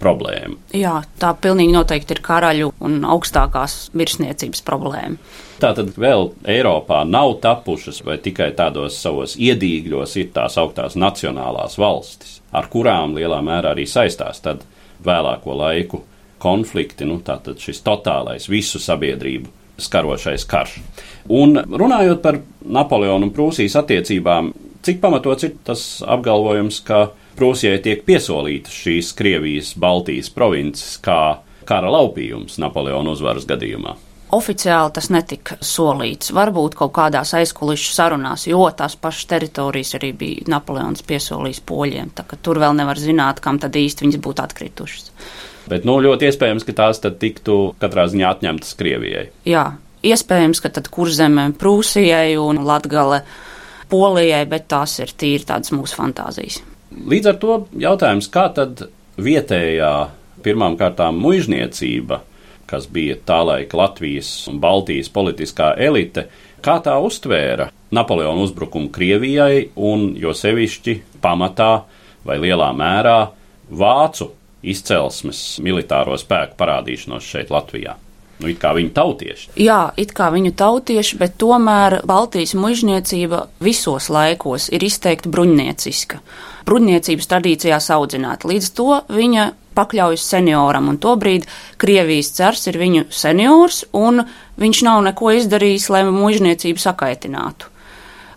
problēma. 0.03 0.59
Jā, 0.75 0.97
tā 1.21 1.31
pilnīgi 1.39 1.75
noteikti 1.75 2.17
ir 2.17 2.23
karaļu 2.27 2.73
un 2.85 3.01
augstākās 3.07 3.93
virsniecības 3.97 4.65
problēma. 4.67 5.33
Tātad 5.63 5.93
vēl 5.95 6.33
Eiropā 6.51 7.05
nav 7.07 7.37
tapušas, 7.45 8.03
vai 8.07 8.19
tikai 8.23 8.51
tādos 8.59 8.99
savos 8.99 9.37
iedīgļos 9.39 10.17
ir 10.19 10.33
tās 10.35 10.59
augtās 10.59 10.99
nacionālās 10.99 11.79
valstis, 11.79 12.41
ar 12.51 12.67
kurām 12.73 13.15
lielā 13.19 13.39
mērā 13.47 13.77
arī 13.77 13.87
saistās 13.87 14.43
tad 14.43 14.67
vēlāko 15.07 15.55
laiku 15.59 16.03
konflikti, 16.43 17.07
nu 17.07 17.21
tātad 17.23 17.63
šis 17.63 17.85
totālais 17.87 18.49
visu 18.51 18.83
sabiedrību 18.83 19.62
skarošais 19.81 20.45
karš. 20.49 20.79
Un 21.33 21.57
runājot 21.57 22.23
par 22.23 22.41
Napoleonu 22.65 23.29
un 23.29 23.35
Prūsijas 23.35 23.79
attiecībām, 23.81 24.53
cik 24.83 25.01
pamatots 25.03 25.47
ir 25.47 25.57
tas 25.65 25.85
apgalvojums, 26.03 26.83
ka 26.87 27.11
Prūsijai 27.39 27.81
tiek 27.83 28.03
piesolītas 28.05 28.75
šīs 28.85 29.13
Krievijas 29.17 29.73
Baltijas 29.81 30.29
provinces 30.35 30.99
kā 31.03 31.39
kara 31.69 31.93
laupījums 31.93 32.59
Napoleona 32.61 33.15
uzvaras 33.15 33.47
gadījumā? 33.49 33.95
Oficiāli 34.33 34.95
tas 34.97 35.11
netika 35.13 35.59
solīts. 35.61 36.31
Varbūt 36.33 36.77
kaut 36.79 36.95
kādās 36.97 37.35
aizkulisku 37.37 37.93
sarunās, 37.93 38.47
jo 38.49 38.65
tās 38.77 38.97
pašas 38.97 39.29
teritorijas 39.29 39.93
arī 39.99 40.15
bija 40.17 40.47
Napoleons 40.55 41.05
piesolījis 41.05 41.61
poļiem. 41.69 42.15
Tur 42.41 42.61
vēl 42.63 42.79
nevar 42.79 43.01
zināt, 43.01 43.43
kam 43.45 43.61
tad 43.61 43.77
īsti 43.77 44.07
viņas 44.07 44.23
būtu 44.25 44.45
atkritušas. 44.47 45.11
Bet 45.71 45.87
nu, 45.89 45.99
ļoti 46.03 46.29
iespējams, 46.31 46.67
ka 46.67 46.75
tās 46.79 47.03
tiktu 47.03 47.75
katrā 47.83 48.09
ziņā 48.11 48.33
atņemtas 48.35 48.75
Krievijai. 48.79 49.29
Jā, 49.49 49.67
iespējams, 50.03 50.63
ka 50.65 50.73
tad 50.75 50.91
kurzemē 50.93 51.51
Prūsijai 51.59 52.35
un 52.41 52.65
Latgale 52.67 53.23
Polijai, 53.93 54.43
bet 54.51 54.67
tās 54.73 54.99
ir 55.03 55.13
tīri 55.15 55.47
tādas 55.47 55.75
mūsu 55.75 55.99
fantāzijas. 56.01 56.63
Līdz 56.93 57.31
ar 57.31 57.39
to 57.41 57.61
jautājums, 57.79 58.29
kā 58.33 58.49
tad 58.57 58.87
vietējā 59.23 59.93
pirmām 60.43 60.77
kārtām 60.81 61.21
muizniecība 61.23 62.23
kas 62.73 62.89
bija 62.89 63.19
tā 63.29 63.43
laika 63.45 63.77
Latvijas 63.77 64.31
un 64.49 64.57
Baltijas 64.61 65.11
politiskā 65.13 65.75
elite, 65.77 66.25
kā 66.65 66.79
tā 66.81 66.95
uztvēra 67.05 67.69
Napoleona 67.93 68.47
uzbrukumu 68.47 68.89
Krievijai 68.95 69.67
un 69.77 70.15
jo 70.17 70.33
sevišķi 70.33 70.95
pamatā 71.21 71.73
vai 72.25 72.39
lielā 72.41 72.71
mērā 72.73 73.19
vācu 73.83 74.31
izcelsmes 74.63 75.43
militāro 75.63 76.17
spēku 76.19 76.57
parādīšanos 76.61 77.29
šeit 77.35 77.53
Latvijā. 77.53 77.97
Nu, 78.43 78.51
it 78.51 78.59
kā 78.59 78.73
viņu 78.75 78.91
tautieši. 78.97 79.51
Jā, 79.63 79.93
it 80.01 80.11
kā 80.17 80.33
viņu 80.35 80.51
tautieši, 80.59 81.19
bet 81.21 81.37
tomēr 81.39 82.01
Baltijas 82.09 82.57
mužniecība 82.59 83.45
visos 83.63 84.09
laikos 84.11 84.67
ir 84.75 84.83
izteikti 84.83 85.31
bruņnieciska. 85.31 86.19
Bruņniecības 86.67 87.31
tradīcijās 87.31 87.91
audzināta. 87.95 88.51
Līdz 88.51 88.71
to 88.75 88.99
viņa 89.15 89.49
pakļaujas 89.79 90.25
senioram, 90.35 90.91
un 90.91 90.99
tobrīd 91.03 91.47
Krievijas 91.81 92.33
cars 92.37 92.67
ir 92.71 92.79
viņu 92.83 93.07
seniors, 93.15 93.85
un 93.95 94.25
viņš 94.61 94.83
nav 94.89 95.05
neko 95.09 95.37
izdarījis, 95.39 95.91
lai 95.95 96.03
mužniecību 96.11 96.83
sakaitinātu. 96.83 97.72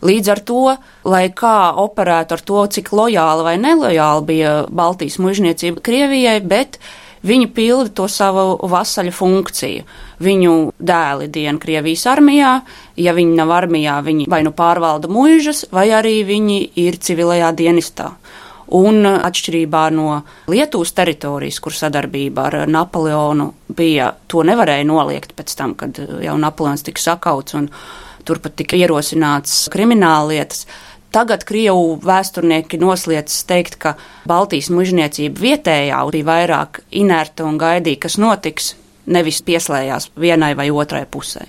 Līdz 0.06 0.30
ar 0.34 0.42
to, 0.46 0.62
lai 1.08 1.24
kā 1.34 1.74
operētu 1.82 2.36
ar 2.36 2.44
to, 2.46 2.62
cik 2.78 2.92
lojāli 2.94 3.46
vai 3.48 3.56
nelojāli 3.62 4.28
bija 4.28 4.54
Baltijas 4.70 5.18
mužniecība 5.24 5.82
Krievijai, 5.86 6.38
bet 6.46 6.78
viņi 7.26 7.50
pilda 7.56 7.90
to 7.96 8.06
savu 8.12 8.60
vasaļu 8.70 9.14
funkciju. 9.16 9.86
Viņu 10.22 10.56
dēli 10.78 11.30
diena 11.34 11.60
Krievijas 11.62 12.06
armijā, 12.12 12.54
ja 13.02 13.16
viņi 13.18 13.38
nav 13.40 13.54
armijā, 13.56 13.98
viņi 14.06 14.30
vai 14.32 14.44
nu 14.46 14.54
pārvalda 14.56 15.10
muižas, 15.12 15.66
vai 15.74 15.90
arī 15.96 16.20
viņi 16.28 16.62
ir 16.86 17.00
civilajā 17.02 17.52
dienestā. 17.58 18.14
Un 18.76 19.06
atšķirībā 19.06 19.84
no 19.94 20.22
Lietuvas 20.50 20.96
teritorijas, 20.98 21.60
kur 21.62 21.74
sadarbība 21.74 22.48
ar 22.50 22.56
Napoleonu 22.70 23.52
bija, 23.70 24.10
to 24.28 24.42
nevarēja 24.46 24.88
noliegt 24.90 25.36
pēc 25.38 25.54
tam, 25.58 25.76
kad 25.78 25.98
jau 25.98 26.38
Napoleons 26.42 26.86
tika 26.86 27.02
sakauts 27.02 27.58
un 27.58 27.70
turpat 28.25 28.58
tika 28.62 28.77
ierosināts 28.79 29.65
krimināllietas. 29.74 30.65
Tagad 31.15 31.46
Krievu 31.48 31.96
vēsturnieki 32.03 32.79
nosliec 32.82 33.32
teikt, 33.48 33.77
ka 33.79 33.96
Baltijas 34.27 34.67
mužniecība 34.74 35.46
vietējā 35.46 36.01
bija 36.12 36.27
vairāk 36.27 36.82
inerta 36.91 37.48
un 37.48 37.60
gaidīja, 37.62 38.01
kas 38.08 38.17
notiks, 38.20 38.74
nevis 39.08 39.39
pieslējās 39.46 40.12
vienai 40.20 40.55
vai 40.60 40.72
otrai 40.74 41.05
pusē. 41.08 41.46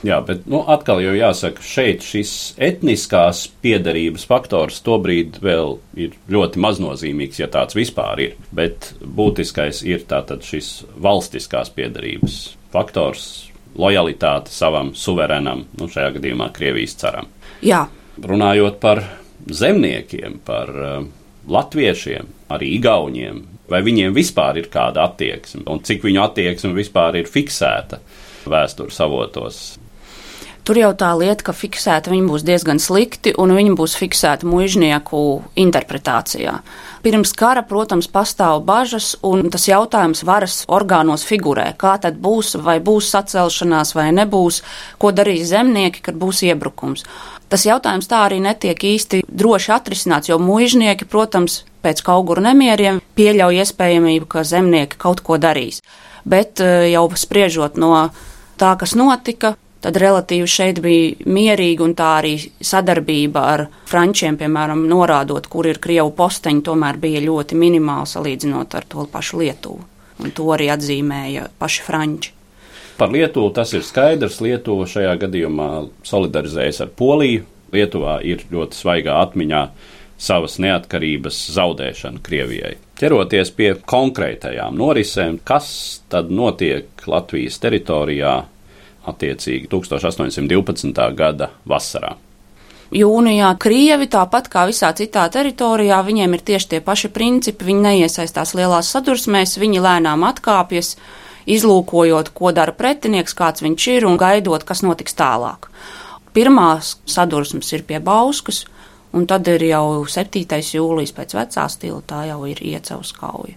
Jā, 0.00 0.16
bet 0.24 0.46
nu, 0.48 0.62
atkal 0.72 1.02
jau 1.04 1.12
jāsaka, 1.12 1.60
šeit 1.64 2.04
šis 2.04 2.30
etniskās 2.60 3.42
piedarības 3.60 4.24
faktors 4.28 4.78
tobrīd 4.84 5.36
vēl 5.44 5.74
ir 6.00 6.14
ļoti 6.32 6.62
maznozīmīgs, 6.64 7.42
ja 7.42 7.50
tāds 7.52 7.76
vispār 7.76 8.22
ir. 8.24 8.38
Bet 8.56 8.94
būtiskais 9.00 9.82
ir 9.84 10.06
tātad 10.08 10.46
šis 10.46 10.86
valstiskās 10.96 11.72
piedarības 11.76 12.40
faktors, 12.72 13.49
lojalitāte 13.78 14.52
savam 14.52 14.94
suverenam, 14.98 15.64
nu, 15.78 15.88
šajā 15.90 16.16
gadījumā 16.18 16.50
Krievijas 16.54 16.96
caram. 17.00 17.28
Jā. 17.64 17.84
Runājot 18.20 18.80
par 18.82 19.02
zemniekiem, 19.46 20.40
par 20.44 20.72
uh, 20.74 21.04
latviešiem, 21.50 22.28
arī 22.52 22.74
igauniem, 22.76 23.44
vai 23.70 23.82
viņiem 23.86 24.14
vispār 24.16 24.58
ir 24.60 24.70
kāda 24.72 25.06
attieksme, 25.08 25.62
un 25.70 25.82
cik 25.86 26.04
viņu 26.06 26.24
attieksme 26.24 26.72
vispār 26.76 27.20
ir 27.20 27.30
fiksēta 27.30 28.00
vēstures 28.50 28.98
avotos. 29.04 29.60
Tur 30.70 30.78
jau 30.78 30.92
tā 30.94 31.08
lieta, 31.18 31.42
ka 31.42 31.50
fiksēta 31.50 32.12
viņa 32.12 32.28
būs 32.30 32.44
diezgan 32.46 32.78
slikti, 32.78 33.32
un 33.42 33.50
viņa 33.56 33.72
būs 33.74 33.96
fiksēta 33.98 34.46
mužnieku 34.46 35.20
interpretācijā. 35.58 36.52
Pirms 37.02 37.32
kara, 37.34 37.64
protams, 37.66 38.06
pastāv 38.06 38.60
bažas, 38.68 39.16
un 39.26 39.48
tas 39.50 39.64
jautājums 39.66 40.20
varas 40.22 40.60
orgānos 40.70 41.24
figurē, 41.26 41.72
kā 41.74 41.96
tad 41.98 42.20
būs, 42.22 42.52
vai 42.62 42.76
būs 42.86 43.08
sacelšanās, 43.10 43.96
vai 43.98 44.12
nebūs, 44.14 44.60
ko 45.02 45.10
darīs 45.10 45.48
zemnieki, 45.50 46.04
kad 46.06 46.20
būs 46.20 46.44
iebrukums. 46.46 47.02
Tas 47.50 47.66
jautājums 47.66 48.06
tā 48.06 48.20
arī 48.28 48.38
netiek 48.44 48.78
īsti 48.78 49.24
droši 49.26 49.72
atrisināts, 49.74 50.30
jo 50.30 50.38
mužnieki, 50.38 51.08
protams, 51.10 51.64
pēc 51.82 52.04
kauguru 52.06 52.44
nemieriem 52.46 53.00
pieļauj 53.18 53.58
iespējamību, 53.64 54.30
ka 54.30 54.46
zemnieki 54.46 55.02
kaut 55.02 55.24
ko 55.26 55.34
darīs. 55.34 55.82
Bet 56.22 56.62
eh, 56.62 56.92
jau 56.92 57.08
spriežot 57.10 57.74
no 57.74 57.90
tā, 58.54 58.76
kas 58.78 58.94
notika, 58.94 59.56
tad 59.84 59.98
relatīvi 60.00 60.48
šeit 60.48 60.80
bija 60.84 61.28
mierīga 61.30 61.84
un 61.86 61.94
tā 61.98 62.10
arī 62.20 62.34
sadarbība 62.60 63.44
ar 63.52 63.66
frančiem, 63.88 64.36
piemēram, 64.40 64.84
norādot, 64.90 65.48
kur 65.50 65.68
ir 65.70 65.80
Krievu 65.82 66.12
posteņi, 66.16 66.64
tomēr 66.66 67.00
bija 67.00 67.22
ļoti 67.24 67.58
minimāla 67.58 68.08
salīdzinot 68.08 68.76
ar 68.76 68.88
to 68.88 69.06
pašu 69.12 69.40
Lietuvu. 69.42 69.80
Un 70.20 70.34
to 70.36 70.50
arī 70.52 70.68
atzīmēja 70.72 71.48
paši 71.58 71.86
franči. 71.86 72.34
Par 73.00 73.08
Lietuvu 73.08 73.54
tas 73.56 73.72
ir 73.72 73.80
skaidrs. 73.80 74.42
Lietuva 74.44 74.84
šajā 74.84 75.14
gadījumā 75.22 75.70
solidarizējas 76.04 76.82
ar 76.84 76.92
Poliju. 76.92 77.46
Lietuvā 77.72 78.18
ir 78.26 78.42
ļoti 78.50 78.76
svaigā 78.76 79.14
atmiņā 79.22 79.62
savas 80.20 80.58
neatkarības 80.60 81.38
zaudēšana 81.54 82.20
Krievijai. 82.26 82.74
Ķeroties 83.00 83.54
pie 83.56 83.70
konkrētajām 83.88 84.76
norisēm, 84.76 85.38
kas 85.48 85.70
tad 86.12 86.28
notiek 86.34 87.06
Latvijas 87.08 87.56
teritorijā 87.62 88.34
attiecīgi 89.08 89.70
1812. 89.70 91.14
gada 91.16 91.50
vasarā. 91.68 92.16
Jūnijā 92.90 93.52
Krievi, 93.62 94.08
tāpat 94.10 94.48
kā 94.50 94.64
visā 94.66 94.90
citā 94.98 95.28
teritorijā, 95.30 96.00
viņiem 96.02 96.32
ir 96.34 96.40
tieši 96.42 96.68
tie 96.72 96.80
paši 96.82 97.12
principi. 97.14 97.68
Viņi 97.68 97.84
neiesaistās 97.84 98.56
lielās 98.58 98.90
sadursmēs, 98.90 99.60
viņi 99.62 99.82
lēnām 99.84 100.24
atkāpjas, 100.26 100.96
izlūkojot, 101.46 102.32
ko 102.34 102.50
dara 102.50 102.74
pretinieks, 102.74 103.36
kāds 103.38 103.62
viņš 103.62 103.86
ir 103.94 104.06
un 104.10 104.18
gaidot, 104.18 104.66
kas 104.66 104.82
notiks 104.82 105.14
tālāk. 105.14 105.70
Pirmās 106.34 106.96
sadursmes 107.06 107.70
ir 107.74 107.86
pie 107.86 108.00
Bauskas, 108.02 108.64
un 109.14 109.26
tad 109.30 109.46
ir 109.50 109.62
jau 109.70 110.02
7. 110.10 110.58
jūlijas 110.74 111.14
pēc 111.14 111.36
vecā 111.38 111.66
stila, 111.70 112.02
tā 112.02 112.24
jau 112.26 112.42
ir 112.50 112.58
iecavs 112.58 113.14
kauja, 113.14 113.54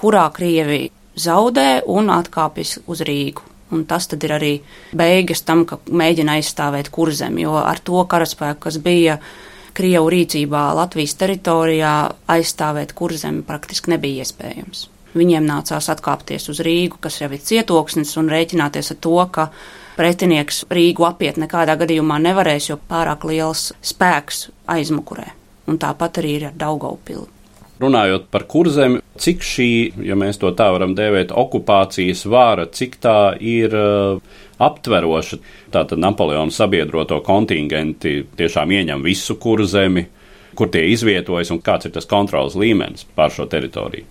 kurā 0.00 0.26
Krievi 0.36 0.90
zaudē 1.16 1.82
un 1.88 2.12
atkāpjas 2.12 2.82
uz 2.84 3.00
Rīgu. 3.08 3.51
Un 3.72 3.86
tas 3.88 4.06
tad 4.10 4.24
ir 4.26 4.34
arī 4.36 4.52
beigas 4.96 5.44
tam, 5.48 5.64
ka 5.68 5.78
mēģina 5.88 6.36
aizstāvēt 6.38 6.90
kurzemi, 6.92 7.46
jo 7.46 7.56
ar 7.56 7.80
to 7.80 8.04
karaspēku, 8.04 8.66
kas 8.66 8.78
bija 8.84 9.18
Krievu 9.72 10.10
rīcībā 10.12 10.66
Latvijas 10.76 11.14
teritorijā, 11.16 11.92
aizstāvēt 12.34 12.92
kurzemi 12.92 13.40
praktiski 13.48 13.94
nebija 13.94 14.26
iespējams. 14.26 14.88
Viņiem 15.16 15.44
nācās 15.48 15.88
atkāpties 15.92 16.48
uz 16.52 16.60
Rīgu, 16.64 17.00
kas 17.00 17.18
jau 17.20 17.28
ir 17.32 17.40
cietoksnis, 17.40 18.14
un 18.20 18.28
rēķināties 18.32 18.94
ar 18.94 19.00
to, 19.04 19.16
ka 19.32 19.48
pretinieks 19.96 20.64
Rīgu 20.72 21.08
apiet 21.08 21.40
nekādā 21.40 21.76
gadījumā 21.80 22.20
nevarēs, 22.28 22.70
jo 22.70 22.78
pārāk 22.88 23.24
liels 23.28 23.70
spēks 23.84 24.46
aizmukurē. 24.72 25.28
Un 25.68 25.80
tāpat 25.80 26.20
arī 26.20 26.36
ir 26.38 26.48
ar 26.48 26.58
Daugaupilu. 26.58 27.28
Runājot 27.82 28.28
par 28.30 28.44
kurzemi, 28.46 29.00
cik 29.18 29.42
šī, 29.42 29.68
ja 30.06 30.14
mēs 30.18 30.38
to 30.38 30.52
tā 30.54 30.68
varam 30.74 30.92
dēvēt, 30.94 31.32
okupācijas 31.34 32.24
vāra, 32.30 32.68
cik 32.70 32.98
tā 33.02 33.16
ir 33.42 33.74
uh, 33.74 34.20
aptveroša, 34.62 35.38
tātad 35.74 35.98
Napoleona 35.98 36.54
sabiedroto 36.54 37.18
kontingenti 37.26 38.20
tiešām 38.38 38.74
ieņem 38.78 39.02
visu 39.02 39.38
kurzemi, 39.42 40.06
kur 40.54 40.70
tie 40.70 40.84
izvietojas 40.92 41.50
un 41.50 41.62
kāds 41.64 41.88
ir 41.88 41.96
tas 41.96 42.06
kontrolas 42.06 42.54
līmenis 42.58 43.08
pār 43.16 43.32
šo 43.34 43.48
teritoriju. 43.50 44.06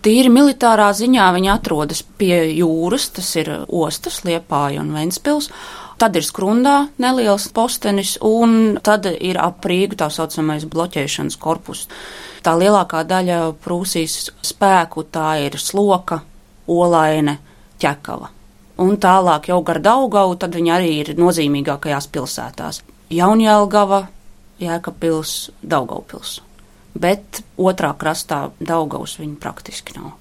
Tīri 0.00 0.30
militārā 0.32 0.86
ziņā 0.96 1.26
viņi 1.36 1.50
atrodas 1.52 2.00
pie 2.16 2.36
jūras, 2.56 3.10
tas 3.16 3.26
ir 3.36 3.50
ostas, 3.68 4.22
Liepāja 4.24 4.80
un 4.80 4.94
Ventspils. 4.96 5.50
Tad 6.00 6.16
ir 6.16 6.24
skrundā 6.24 6.74
neliels 7.02 7.50
postenis, 7.52 8.14
un 8.24 8.78
tad 8.80 9.04
ir 9.10 9.36
ap 9.36 9.66
Rīgu 9.68 9.98
tā 10.00 10.06
saucamais 10.08 10.64
bloķēšanas 10.64 11.36
korpus. 11.36 11.82
Tā 12.40 12.54
lielākā 12.56 13.02
daļa 13.04 13.40
Prūsijas 13.60 14.30
spēku 14.40 15.04
tā 15.12 15.34
ir 15.44 15.58
sloka, 15.60 16.22
olaine, 16.72 17.36
ķekava. 17.82 18.30
Un 18.80 18.96
tālāk 18.96 19.50
jau 19.50 19.58
gar 19.60 19.82
Daugavu, 19.84 20.38
tad 20.40 20.56
viņi 20.56 20.72
arī 20.72 20.94
ir 21.02 21.12
nozīmīgākajās 21.20 22.08
pilsētās. 22.08 22.80
Jaunjēlgava, 23.12 24.06
Jēkabpils, 24.60 25.34
Daugaupils. 25.60 26.38
Bet 26.96 27.42
otrā 27.60 27.92
krastā 28.00 28.46
Daugavs 28.56 29.18
viņi 29.20 29.36
praktiski 29.42 30.00
nav. 30.00 30.19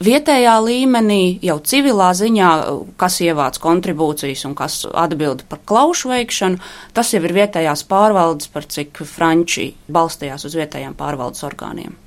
Vietējā 0.00 0.54
līmenī, 0.64 1.36
jau 1.44 1.58
civilā 1.60 2.06
ziņā, 2.16 2.50
kas 2.96 3.18
ievāc 3.20 3.58
kontribūcijas 3.60 4.46
un 4.48 4.54
kas 4.56 4.78
atbild 4.88 5.42
par 5.50 5.60
klaušu 5.68 6.08
veikšanu, 6.14 6.56
tas 6.96 7.10
jau 7.12 7.20
ir 7.20 7.34
vietējās 7.36 7.82
pārvaldes, 7.90 8.48
par 8.48 8.64
cik 8.64 9.02
franči 9.04 9.74
balstījās 9.92 10.48
uz 10.48 10.56
vietējām 10.56 10.96
pārvaldes 10.96 11.44
orgāniem. 11.44 11.98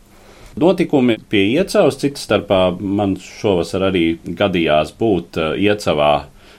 Notikumi 0.58 1.20
pie 1.30 1.44
iecavas, 1.52 2.00
citas 2.02 2.26
starpā 2.26 2.64
man 2.82 3.14
šovasar 3.22 3.92
arī 3.92 4.18
gadījās 4.26 4.96
būt 4.98 5.38
uh, 5.38 5.54
iecavā 5.54 6.12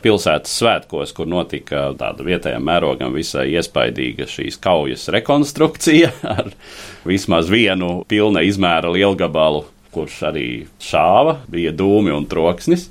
pilsētas 0.07 0.55
svētkos, 0.61 1.17
kur 1.19 1.27
notika 1.27 1.89
tāda 1.99 2.23
vietējā 2.31 2.63
mērogam 2.63 3.15
visai 3.17 3.49
iespaidīga 3.57 4.31
šīs 4.31 4.63
kaujas 4.63 5.11
rekonstrukcija 5.11 6.15
ar 6.39 6.55
vismaz 7.03 7.51
vienu 7.51 8.05
pilna 8.07 8.47
izmēra 8.47 8.95
lielgabalu 8.95 9.67
kurš 9.95 10.19
arī 10.31 10.49
šāva, 10.83 11.39
bija 11.51 11.73
dūmi 11.77 12.13
un 12.15 12.27
troksnis. 12.31 12.91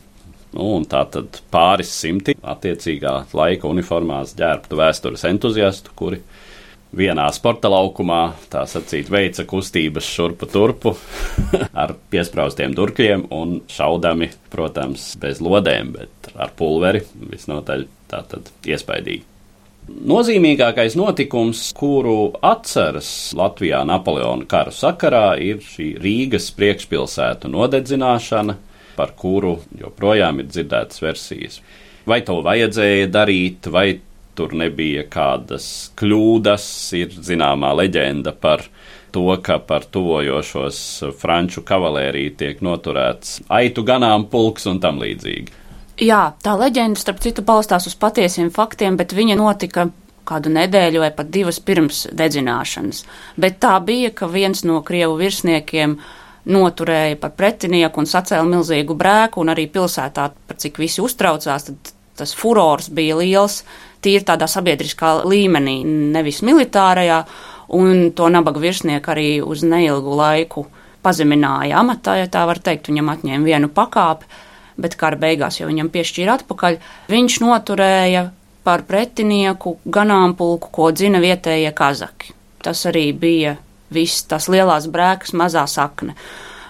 Nu, 0.54 0.76
un 0.78 0.84
tā 0.86 1.02
tad 1.10 1.40
pāris 1.54 1.90
simti 1.98 2.36
attiecīgā 2.38 3.14
laika 3.34 3.70
uniformās 3.70 4.36
ģērbtu 4.38 4.78
vēstures 4.78 5.26
entuziastu, 5.26 5.96
kuri 5.98 6.22
vienā 6.94 7.26
sporta 7.34 7.72
laukumā, 7.74 8.22
tā 8.54 8.62
sacīt, 8.70 9.10
veica 9.10 9.48
kustības 9.50 10.06
šurpu 10.14 10.50
turpu 10.54 10.94
ar 11.84 11.96
piespraustiem 12.14 12.78
durkļiem 12.78 13.28
un 13.34 13.60
šaudami, 13.72 14.30
protams, 14.54 15.14
bez 15.22 15.42
lodēm, 15.42 15.94
bet 15.98 16.34
ar 16.38 16.54
pulveri 16.58 17.02
visnotaļ 17.34 17.88
tā 18.14 18.22
tad 18.30 18.54
iespaidīgi. 18.70 19.33
Nozīmīgākais 19.84 20.94
notikums, 20.96 21.66
kuru 21.76 22.32
atceras 22.40 23.08
Latvijā 23.36 23.82
Napoleona 23.84 24.46
kara 24.48 24.72
sakarā, 24.72 25.34
ir 25.44 25.60
šī 25.60 25.90
Rīgas 26.00 26.48
priekšpilsētu 26.56 27.52
nodedzināšana, 27.52 28.56
par 28.96 29.12
kuru 29.20 29.58
joprojām 29.76 30.40
ir 30.40 30.48
dzirdētas 30.48 31.04
versijas. 31.04 31.60
Vai 32.08 32.22
to 32.24 32.38
vajadzēja 32.46 33.10
darīt, 33.12 33.68
vai 33.68 34.00
tur 34.38 34.56
nebija 34.56 35.04
kādas 35.12 35.68
kļūdas, 36.00 36.68
ir 37.00 37.18
zināmā 37.20 37.74
leģenda 37.82 38.32
par 38.40 38.64
to, 39.12 39.26
ka 39.44 39.60
par 39.68 39.84
tuvojošos 39.92 40.80
franču 41.20 41.66
kavalēriju 41.68 42.38
tiek 42.40 42.64
noturēts 42.64 43.42
aitu 43.52 43.84
ganāmpulks 43.88 44.72
un 44.72 44.80
tam 44.84 45.04
līdzīgi. 45.04 45.63
Jā, 46.02 46.34
tā 46.42 46.56
leģenda, 46.58 46.98
starp 46.98 47.20
citu, 47.22 47.44
balstās 47.46 47.86
uz 47.86 47.94
patiesiem 48.00 48.50
faktiem, 48.54 48.96
bet 48.98 49.14
viņa 49.14 49.38
notika 49.38 49.92
kādu 50.26 50.50
nedēļu 50.50 51.04
vai 51.04 51.12
pat 51.14 51.30
divas 51.30 51.60
pirms 51.62 52.08
dedzināšanas. 52.16 53.04
Bet 53.38 53.60
tā 53.62 53.76
bija, 53.86 54.10
ka 54.16 54.30
viens 54.32 54.64
no 54.66 54.80
krievu 54.86 55.20
virsniekiem 55.20 55.98
noturēja 56.50 57.20
par 57.22 57.36
pretinieku 57.38 58.02
un 58.02 58.10
sacēla 58.10 58.48
milzīgu 58.48 58.96
brēku, 58.98 59.44
un 59.44 59.52
arī 59.54 59.68
pilsētā, 59.72 60.30
par 60.48 60.58
cik 60.60 60.80
visi 60.82 61.04
uztraucās, 61.04 61.68
tad 61.70 61.92
tas 62.18 62.34
furors 62.38 62.90
bija 62.94 63.18
liels, 63.18 63.62
tīri 64.04 64.26
tādā 64.26 64.48
sabiedriskā 64.50 65.20
līmenī, 65.26 65.80
nevis 65.86 66.42
militārajā, 66.46 67.24
un 67.74 68.10
to 68.18 68.30
nabaga 68.34 68.62
virsnieku 68.62 69.14
arī 69.14 69.28
uz 69.46 69.62
neilgu 69.66 70.18
laiku 70.18 70.66
pazemināja 71.06 71.80
amatā, 71.82 72.18
ja 72.22 72.32
tā 72.32 72.46
var 72.50 72.62
teikt, 72.64 72.90
viņam 72.90 73.14
atņēma 73.14 73.50
vienu 73.50 73.70
pakāpi 73.74 74.30
bet 74.78 74.96
kara 75.00 75.20
beigās 75.20 75.60
jau 75.60 75.68
viņam 75.70 75.92
piešķīra 75.94 76.40
atpakaļ. 76.40 76.80
Viņš 77.12 77.40
noturēja 77.44 78.30
par 78.64 78.86
pretinieku 78.88 79.78
ganāmpulku, 79.86 80.72
ko 80.72 80.92
dzina 80.96 81.22
vietējie 81.24 81.74
kazaki. 81.76 82.34
Tas 82.64 82.86
arī 82.90 83.10
bija 83.12 83.58
viss 83.94 84.26
tās 84.30 84.48
lielās 84.50 84.88
brēkas 84.92 85.36
mazā 85.38 85.66
sakne. 85.70 86.16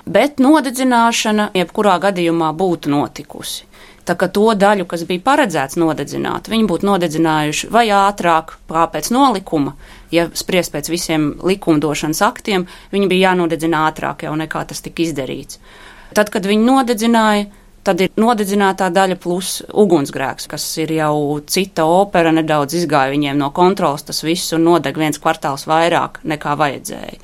Bet 0.03 0.41
nodedzināšana 0.43 1.53
jebkurā 1.55 1.99
gadījumā 2.03 2.49
būtu 2.57 2.91
notikusi. 2.91 3.69
Tā 4.03 4.17
kā 4.19 4.27
to 4.35 4.49
daļu, 4.59 4.83
kas 4.89 5.05
bija 5.07 5.23
paredzēts 5.23 5.77
nodedzināt, 5.79 6.49
viņi 6.51 6.65
būtu 6.67 6.87
nodedzinājuši 6.89 7.69
vai 7.71 7.85
ātrāk, 7.95 8.57
kā 8.67 8.83
pēc 8.91 9.09
nolikuma, 9.15 9.77
ja 10.11 10.25
spriest 10.35 10.73
pēc 10.73 10.89
visiem 10.91 11.29
likumdošanas 11.39 12.19
aktiem, 12.25 12.65
viņi 12.91 13.07
bija 13.07 13.29
jānodedzina 13.29 13.85
ātrāk 13.87 14.25
jau 14.27 14.35
nekā 14.35 14.65
tas 14.67 14.83
tika 14.83 15.05
izdarīts. 15.05 15.61
Tad, 16.13 16.33
kad 16.35 16.43
viņi 16.45 16.67
nodedzināja, 16.67 17.47
Tad 17.83 17.99
ir 17.99 18.13
nodedzinātā 18.15 18.87
daļa 18.95 19.17
plus 19.19 19.57
ugunsgrēks, 19.67 20.45
kas 20.47 20.65
ir 20.79 20.93
jau 20.95 21.41
cita 21.43 21.83
opera, 21.83 22.31
nedaudz 22.31 22.77
izgāja 22.79 23.11
viņiem 23.11 23.41
no 23.41 23.49
kontrols 23.55 24.05
tas 24.07 24.23
viss 24.23 24.55
un 24.55 24.63
nodeg 24.69 24.95
viens 24.95 25.19
kvartāls 25.19 25.67
vairāk 25.67 26.21
nekā 26.23 26.55
vajadzēja. 26.61 27.19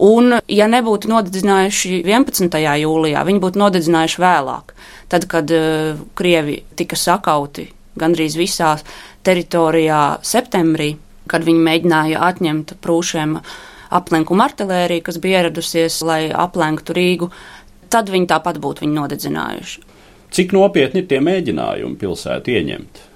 Un, 0.00 0.38
ja 0.48 0.64
nebūtu 0.72 1.10
nodedzinājuši 1.12 2.00
11. 2.08 2.56
jūlijā, 2.80 3.24
viņi 3.28 3.42
būtu 3.42 3.60
nodedzinājuši 3.60 4.22
vēlāk, 4.24 4.72
tad, 5.12 5.26
kad 5.28 5.52
uh, 5.52 6.00
Krievi 6.16 6.62
tika 6.80 6.96
sakauti 6.96 7.66
gandrīz 8.00 8.38
visā 8.40 8.72
teritorijā 9.28 10.00
septembrī, 10.24 10.94
kad 11.28 11.44
viņi 11.44 11.66
mēģināja 11.66 12.24
atņemt 12.30 12.78
prūšiem 12.80 13.36
aplenkumu 14.00 14.46
artilēriju, 14.46 15.04
kas 15.04 15.20
bija 15.20 15.44
ieradusies, 15.44 16.00
lai 16.06 16.22
aplenktu 16.32 16.96
Rīgu, 16.96 17.28
tad 17.92 18.08
viņi 18.08 18.32
tāpat 18.32 18.56
būtu 18.62 18.86
viņu 18.86 18.96
nodedzinājuši. 19.02 19.89
Cik 20.30 20.52
nopietni 20.54 21.02
ir 21.02 21.08
tie 21.10 21.18
mēģinājumi 21.24 21.98
pilsētu 22.00 22.52
ieņemt? 22.54 23.06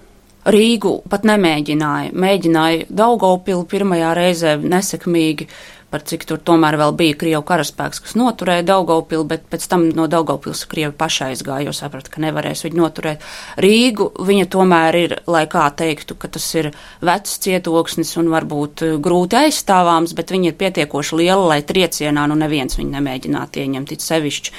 Rīgu 0.45 0.99
pat 1.09 1.23
nemēģināja. 1.25 2.11
Mēģināja 2.21 2.89
Daugaupili 2.93 3.65
pirmajā 3.71 4.11
reizē 4.19 4.57
nesekmīgi, 4.61 5.47
par 5.95 6.03
cik 6.03 6.25
tur 6.27 6.41
tomēr 6.43 6.75
vēl 6.81 6.91
bija 6.99 7.15
Krievu 7.21 7.45
karaspēks, 7.47 8.01
kas 8.03 8.17
noturēja 8.19 8.65
Daugaupili, 8.67 9.23
bet 9.31 9.45
pēc 9.53 9.69
tam 9.71 9.85
no 9.95 10.09
Daugavpils 10.11 10.65
Krievi 10.67 10.91
pašai 10.99 11.29
aizgāja, 11.31 11.69
jo 11.69 11.75
saprata, 11.77 12.11
ka 12.11 12.23
nevarēs 12.25 12.65
viņu 12.67 12.81
noturēt. 12.81 13.23
Rīgu 13.63 14.09
viņa 14.27 14.49
tomēr 14.51 14.99
ir, 14.99 15.17
lai 15.31 15.45
kā 15.51 15.69
teiktu, 15.79 16.19
ka 16.19 16.33
tas 16.35 16.49
ir 16.59 16.73
vecs 17.05 17.39
cietoksnis 17.47 18.11
un 18.19 18.33
varbūt 18.35 18.83
eh, 18.89 18.99
grūti 19.07 19.39
aizstāvāms, 19.45 20.17
bet 20.19 20.35
viņa 20.35 20.51
ir 20.51 20.59
pietiekoši 20.65 21.23
liela, 21.23 21.47
lai 21.55 21.63
triecienā 21.63 22.27
nu 22.27 22.43
neviens 22.43 22.75
viņu 22.81 22.97
nemēģinātu 22.99 23.63
ieņemt, 23.63 23.95
it 23.95 24.03
sevišķi 24.03 24.55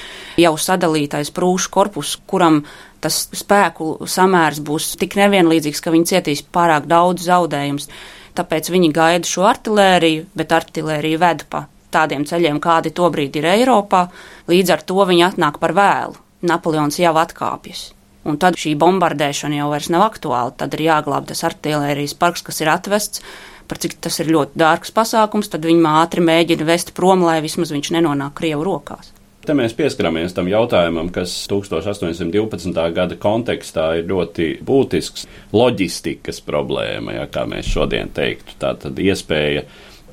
jau 0.46 0.56
sadalītais 0.56 1.36
prūšu 1.36 1.76
korpus, 1.76 2.16
kuram 2.32 2.64
tas 3.04 3.26
spēku 3.36 4.08
samērs 4.08 4.64
būs 4.64 4.94
tik 5.02 5.20
nevienlīdzīgs, 5.20 5.84
ka 5.84 5.92
viņi 5.92 6.14
cietīs 6.16 6.48
pārāk 6.56 6.88
daudz 6.88 7.28
zaudējumus 7.28 7.92
tāpēc 8.38 8.70
viņi 8.74 8.92
gaida 8.96 9.30
šo 9.30 9.48
artilēriju, 9.50 10.28
bet 10.36 10.54
artilērija 10.56 11.22
ved 11.22 11.48
pa 11.50 11.66
tādiem 11.96 12.26
ceļiem, 12.28 12.60
kādi 12.64 12.92
tobrīd 12.96 13.38
ir 13.40 13.48
Eiropā, 13.56 14.08
līdz 14.52 14.76
ar 14.76 14.84
to 14.90 15.06
viņi 15.08 15.28
atnāk 15.30 15.60
par 15.62 15.76
vēlu. 15.78 16.18
Napoleons 16.46 17.00
jau 17.00 17.16
atkāpjas. 17.18 17.90
Un 18.26 18.40
tad 18.42 18.58
šī 18.58 18.74
bombardēšana 18.82 19.60
jau 19.60 19.70
vairs 19.72 19.92
nav 19.94 20.04
aktuāla. 20.08 20.54
Tad 20.58 20.74
ir 20.76 20.88
jāglāb 20.88 21.28
tas 21.30 21.44
artilērijas 21.46 22.18
parks, 22.18 22.44
kas 22.46 22.62
ir 22.62 22.72
atvests. 22.74 23.22
Par 23.70 23.82
cik 23.82 23.98
tas 24.02 24.20
ir 24.22 24.30
ļoti 24.34 24.60
dārgs 24.62 24.94
pasākums, 24.94 25.50
tad 25.50 25.66
viņi 25.66 25.86
ātri 25.90 26.26
mēģina 26.26 26.68
vest 26.68 26.94
prom, 26.98 27.26
lai 27.26 27.40
vismaz 27.46 27.74
viņš 27.74 27.94
nenonāk 27.96 28.36
Krievu 28.38 28.66
rokās. 28.66 29.15
Te 29.46 29.54
mēs 29.54 29.76
pieskaramies 29.78 30.34
tam 30.34 30.48
jautājumam, 30.50 31.12
kas 31.14 31.34
1812. 31.52 32.72
gada 32.96 33.18
kontekstā 33.22 33.92
ir 34.00 34.08
ļoti 34.10 34.48
būtisks- 34.66 35.28
loģistikas 35.60 36.42
problēma, 36.42 37.14
ja, 37.14 37.26
kā 37.28 37.44
mēs 37.46 37.70
šodien 37.70 38.10
teiktu. 38.10 38.58
Tā 38.58 38.74
tad 38.80 38.98
iespēja 38.98 39.66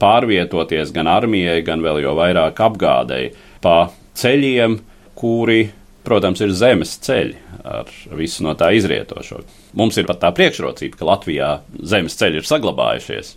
pārvietoties 0.03 0.93
gan 0.93 1.07
armijai, 1.07 1.65
gan 1.65 1.81
vēl 1.81 2.03
jau 2.03 2.15
vairāk 2.19 2.61
apgādēji 2.61 3.33
pa 3.63 3.91
ceļiem, 4.15 4.81
kuri, 5.15 5.71
protams, 6.05 6.41
ir 6.41 6.53
zemes 6.53 6.99
ceļi 6.99 7.37
ar 7.65 7.87
visu 8.13 8.43
no 8.43 8.55
tā 8.55 8.69
izrietošo. 8.77 9.43
Mums 9.73 9.97
ir 9.97 10.05
pat 10.05 10.21
tā 10.21 10.33
priekšrocība, 10.35 10.99
ka 10.99 11.09
Latvijā 11.09 11.61
zemes 11.83 12.19
ceļi 12.19 12.43
ir 12.43 12.43
saglabājušies. 12.43 13.37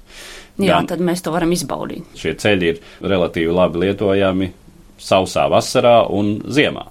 Jā, 0.58 0.76
gan 0.76 0.88
tad 0.88 1.00
mēs 1.00 1.24
to 1.24 1.32
varam 1.32 1.52
izbaudīt. 1.52 2.04
Šie 2.16 2.36
ceļi 2.36 2.70
ir 2.74 2.80
relatīvi 3.02 3.54
labi 3.54 3.86
lietojami 3.86 4.52
sausā 5.02 5.48
vasarā 5.52 6.04
un 6.12 6.38
ziemā. 6.46 6.88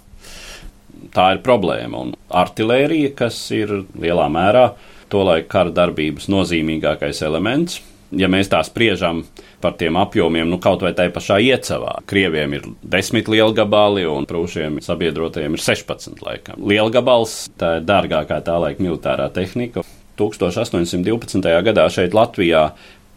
Tā 1.14 1.30
ir 1.36 1.42
problēma. 1.46 2.00
Un 2.06 2.14
artilērija, 2.34 3.14
kas 3.18 3.38
ir 3.54 3.84
lielā 4.00 4.26
mērā 4.32 4.70
tolaik 5.12 5.46
kara 5.52 5.70
darbības 5.74 6.26
nozīmīgākais 6.32 7.20
elements, 7.26 7.78
ja 8.18 8.28
mēs 8.30 8.50
tā 8.50 8.60
spriežam 8.66 9.22
par 9.62 9.76
tiem 9.80 9.96
apjomiem, 9.98 10.48
nu 10.50 10.58
kaut 10.62 10.82
vai 10.84 10.92
tai 10.96 11.08
pašā 11.14 11.38
iecavā. 11.42 12.00
Krieviem 12.10 12.56
ir 12.58 12.66
desmit 12.82 13.30
lielgabali 13.30 14.04
un 14.10 14.26
prūšiem 14.28 14.80
sabiedrotajiem 14.84 15.56
ir 15.56 15.64
16 15.64 16.24
laikam. 16.24 16.66
Lielgabals 16.68 17.44
tā 17.60 17.78
ir 17.78 17.88
dārgākā 17.88 18.40
tā 18.44 18.58
laika 18.60 18.84
militārā 18.84 19.30
tehnika. 19.34 19.84
1812. 20.20 21.48
gadā 21.66 21.88
šeit 21.90 22.14
Latvijā 22.14 22.68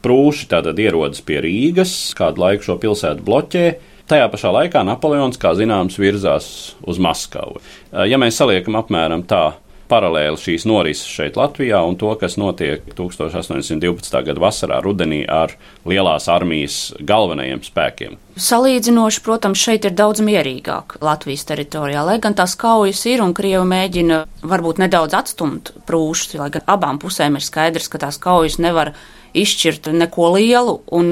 prūši 0.05 0.47
tātad 0.49 0.79
ierodas 0.81 1.21
pie 1.25 1.41
Rīgas, 1.43 1.93
kādu 2.17 2.41
laiku 2.45 2.69
šo 2.69 2.77
pilsētu 2.81 3.25
bloķē, 3.25 3.65
Tajā 4.07 4.29
pašā 4.31 4.53
laikā 4.55 4.85
Napoleons, 4.87 5.35
kā 5.35 5.51
zināms, 5.57 5.97
virzās 5.99 6.45
uz 6.87 6.99
Maskavu. 7.03 7.59
Ja 8.07 8.15
mēs 8.21 8.37
saliekam 8.39 8.77
apmēram 8.79 9.25
tā 9.27 9.57
paralēli 9.91 10.39
šīs 10.39 10.63
norises 10.67 11.09
šeit 11.11 11.35
Latvijā 11.39 11.81
un 11.83 11.97
to, 11.99 12.13
kas 12.19 12.37
notiek 12.39 12.85
1812. 12.95 14.15
gada 14.29 14.43
vasarā, 14.43 14.79
rudenī 14.83 15.25
ar 15.27 15.57
lielās 15.87 16.27
armijas 16.31 16.77
galvenajiem 17.03 17.63
spēkiem. 17.65 18.15
Salīdzinoši, 18.47 19.23
protams, 19.25 19.59
šeit 19.59 19.87
ir 19.89 19.95
daudz 19.99 20.23
mierīgāk 20.23 20.97
Latvijas 21.03 21.43
teritorijā, 21.51 22.05
lai 22.07 22.15
gan 22.23 22.37
tās 22.37 22.55
kaujas 22.59 23.03
ir 23.11 23.23
un 23.25 23.35
Krievi 23.35 23.67
mēģina 23.67 24.21
varbūt 24.47 24.79
nedaudz 24.83 25.19
atstumt 25.19 25.73
prūšus, 25.89 26.37
lai 26.39 26.51
gan 26.55 26.67
abām 26.77 27.03
pusēm 27.03 27.39
ir 27.39 27.43
skaidrs, 27.43 27.91
ka 27.91 27.99
tās 28.07 28.19
kaujas 28.23 28.59
nevar 28.63 28.95
izšķirt 29.35 29.91
neko 29.95 30.31
lielu 30.37 30.79
un 30.95 31.11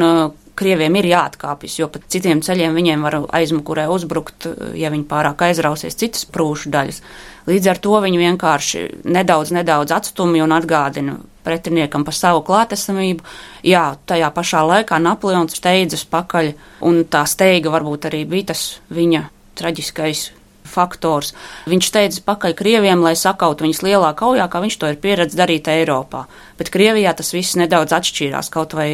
Krieviem 0.56 0.96
ir 0.96 1.10
jāatkāpjas, 1.10 1.78
jo 1.82 1.90
pat 1.92 2.06
citiem 2.12 2.40
ceļiem 2.46 2.76
viņiem 2.78 3.02
var 3.04 3.18
aizmugurē 3.36 3.90
uzbrukt, 3.92 4.48
ja 4.78 4.92
viņi 4.94 5.08
pārāk 5.10 5.44
aizrausies 5.50 5.98
citas 6.00 6.24
prūšu 6.32 6.72
daļas. 6.72 7.02
Līdz 7.50 7.72
ar 7.74 7.82
to 7.84 8.00
viņi 8.06 8.22
vienkārši 8.22 8.84
nedaudz, 9.12 9.52
nedaudz 9.56 9.92
atstumj 9.96 10.42
un 10.46 10.56
atgādina 10.56 11.18
pretiniekam 11.46 12.06
par 12.08 12.16
savu 12.18 12.42
klātesamību. 12.48 13.26
Jā, 13.68 13.84
tajā 14.08 14.32
pašā 14.34 14.64
laikā 14.66 14.98
Napoleons 15.04 15.60
steidzas 15.60 16.08
pakaļ, 16.10 16.54
un 16.88 17.04
tā 17.12 17.26
steiga 17.30 17.74
varbūt 17.76 18.10
arī 18.10 18.24
bija 18.30 18.54
tas 18.54 18.66
viņa 18.90 19.28
traģiskais 19.60 20.30
faktors. 20.76 21.34
Viņš 21.72 21.92
teica 21.96 22.24
pakaļ 22.30 22.56
Krieviem, 22.60 23.04
lai 23.06 23.16
sakautu 23.20 23.66
viņus 23.66 23.84
lielā 23.88 24.12
kaujā, 24.18 24.48
kā 24.52 24.62
viņš 24.64 24.80
to 24.82 24.92
ir 24.92 25.00
pieredzējis 25.02 25.40
darīt 25.40 25.70
Eiropā. 25.72 26.26
Bet 26.60 26.72
Krievijā 26.74 27.16
tas 27.18 27.34
viss 27.36 27.58
nedaudz 27.60 27.96
atšķīrās 27.96 28.52
kaut 28.54 28.76
vai 28.78 28.90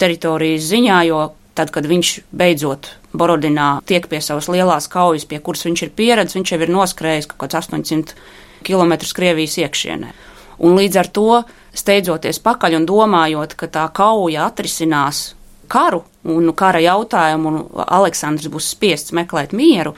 teritorijas 0.00 0.70
ziņā, 0.72 1.02
jo 1.08 1.20
tad, 1.58 1.72
kad 1.74 1.86
viņš 1.90 2.14
beidzot 2.30 2.92
Borodinā 3.18 3.78
tiek 3.88 4.06
pie 4.10 4.20
savas 4.24 4.50
lielās 4.52 4.88
kaujas, 4.90 5.26
pie 5.28 5.40
kuras 5.42 5.64
viņš 5.66 5.86
ir 5.86 5.94
pieredzējis, 5.98 6.38
viņš 6.38 6.52
jau 6.54 6.60
ir 6.62 6.74
noskrējis 6.74 7.30
kaut 7.30 7.46
kāds 7.46 7.60
800 7.68 8.14
km 8.66 8.94
Krievijas 9.16 9.58
iekšienē. 9.62 10.12
Un 10.58 10.74
līdz 10.74 10.98
ar 10.98 11.08
to, 11.14 11.42
steidzoties 11.76 12.40
pakaļ 12.42 12.80
un 12.80 12.86
domājot, 12.88 13.54
ka 13.58 13.68
tā 13.70 13.84
kauja 13.94 14.48
atrisinās 14.48 15.32
karu 15.70 16.02
un 16.28 16.50
kara 16.56 16.80
jautājumu, 16.82 17.50
un 17.52 17.84
Aleksandrs 17.86 18.50
būs 18.52 18.72
spiests 18.74 19.14
meklēt 19.16 19.54
mieru, 19.56 19.94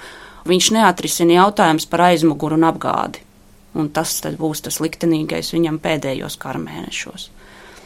viņš 0.49 0.71
neatrisina 0.77 1.41
jautājums 1.41 1.87
par 1.91 2.07
aizmuguru 2.11 2.59
un 2.59 2.69
apgādi. 2.69 3.25
Un 3.79 3.91
tas 3.95 4.17
būs 4.39 4.65
tas 4.67 4.81
liktenīgais 4.83 5.53
viņam 5.55 5.79
pēdējos 5.83 6.39
kara 6.41 6.59
mēnešos. 6.63 7.29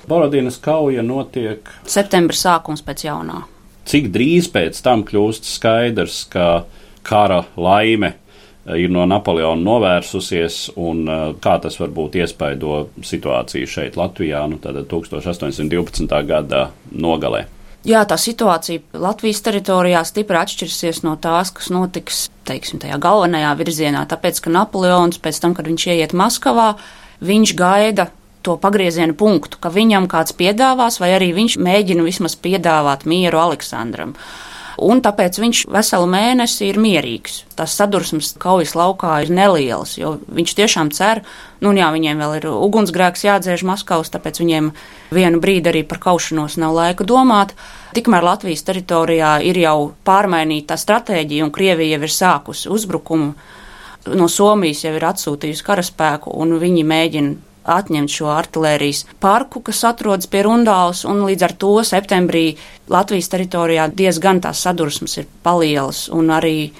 Borodinas 0.09 0.59
kauja 0.61 1.03
notiek 1.05 1.69
septembra 1.89 2.37
sākums 2.37 2.85
pēc 2.85 3.07
jaunā. 3.07 3.43
Cik 3.89 4.09
drīz 4.13 4.49
pēc 4.53 4.81
tam 4.85 5.05
kļūst 5.05 5.49
skaidrs, 5.49 6.25
ka 6.33 6.65
kara 7.05 7.43
laime 7.57 8.15
eh, 8.15 8.85
ir 8.85 8.93
no 8.93 9.05
Napoleona 9.09 9.61
novērsusies, 9.61 10.71
un 10.81 11.05
eh, 11.09 11.25
kā 11.45 11.59
tas 11.61 11.77
varbūt 11.81 12.17
iespaido 12.21 12.87
situāciju 13.05 13.69
šeit, 13.69 13.99
Latvijā, 14.01 14.45
nu, 14.49 14.61
1812. 14.61 16.17
gada 16.29 16.71
nogalē. 16.93 17.45
Jā, 17.85 18.01
tā 18.09 18.17
situācija 18.17 18.97
Latvijas 18.97 19.43
teritorijā 19.45 20.01
stipri 20.09 20.39
atšķirsies 20.41 21.03
no 21.05 21.19
tās, 21.21 21.51
kas 21.53 21.69
notiks, 21.73 22.29
teiksim, 22.49 22.81
tajā 22.81 22.97
galvenajā 23.03 23.51
virzienā, 23.61 24.07
tāpēc, 24.09 24.41
ka 24.41 24.53
Napoleons 24.53 25.21
pēc 25.21 25.41
tam, 25.43 25.57
kad 25.57 25.69
viņš 25.69 25.87
ieiet 25.93 26.17
Maskavā, 26.17 26.71
viņš 27.25 27.53
gaida 27.61 28.09
to 28.45 28.57
pagrieziena 28.61 29.17
punktu, 29.17 29.61
ka 29.61 29.73
viņam 29.73 30.09
kāds 30.09 30.33
piedāvās, 30.37 30.97
vai 31.01 31.13
arī 31.17 31.31
viņš 31.37 31.59
mēģina 31.61 32.09
vismaz 32.09 32.39
piedāvāt 32.41 33.05
mieru 33.09 33.41
Aleksandram. 33.41 34.17
Uh, 34.17 34.54
un 34.83 35.03
tāpēc 35.05 35.39
viņš 35.41 35.65
veselu 35.71 36.09
mēnesi 36.11 36.69
ir 36.71 36.79
mierīgs. 36.83 37.43
Tas 37.59 37.75
sadursmes 37.79 38.33
kaujas 38.41 38.75
laukā 38.79 39.21
ir 39.25 39.33
nelielas, 39.35 39.97
jo 39.99 40.17
viņš 40.27 40.55
tiešām 40.59 40.91
cer, 40.95 41.23
nu 41.65 41.75
jā, 41.77 41.91
viņiem 41.95 42.21
vēl 42.21 42.37
ir 42.41 42.49
ugunsgrēks 42.51 43.27
jādzēž 43.27 43.65
Maskavas, 43.69 44.13
tāpēc 44.15 44.43
viņiem 44.43 44.73
vienu 45.15 45.41
brīdi 45.43 45.71
arī 45.71 45.85
par 45.89 46.03
kaušanos 46.03 46.59
nav 46.61 46.75
laika 46.77 47.07
domāt. 47.07 47.55
Tikmēr 47.95 48.27
Latvijas 48.27 48.67
teritorijā 48.67 49.37
ir 49.47 49.61
jau 49.63 49.93
pārmainīta 50.07 50.79
stratēģija, 50.81 51.47
un 51.47 51.55
Krievija 51.55 51.99
jau 51.99 52.07
ir 52.07 52.15
sākusi 52.15 52.71
uzbrukumu. 52.75 53.35
No 54.15 54.29
Somijas 54.29 54.85
jau 54.85 54.93
ir 54.99 55.07
atsūtījusi 55.09 55.65
karaspēku, 55.65 56.35
un 56.35 56.59
viņi 56.61 56.83
mēģina 56.85 57.54
atņemt 57.65 58.13
šo 58.13 58.31
artilērijas 58.35 59.05
parku, 59.21 59.63
kas 59.65 59.83
atrodas 59.89 60.29
pie 60.31 60.43
Rundāls, 60.47 61.05
un 61.09 61.25
līdz 61.25 61.47
ar 61.47 61.55
to 61.61 61.77
septembrī 61.87 62.47
Latvijas 62.93 63.31
teritorijā 63.33 63.89
diezgan 63.93 64.43
tās 64.45 64.61
sadursmes 64.65 65.17
ir 65.23 65.31
palielas, 65.43 66.07
un 66.13 66.33
arī 66.35 66.73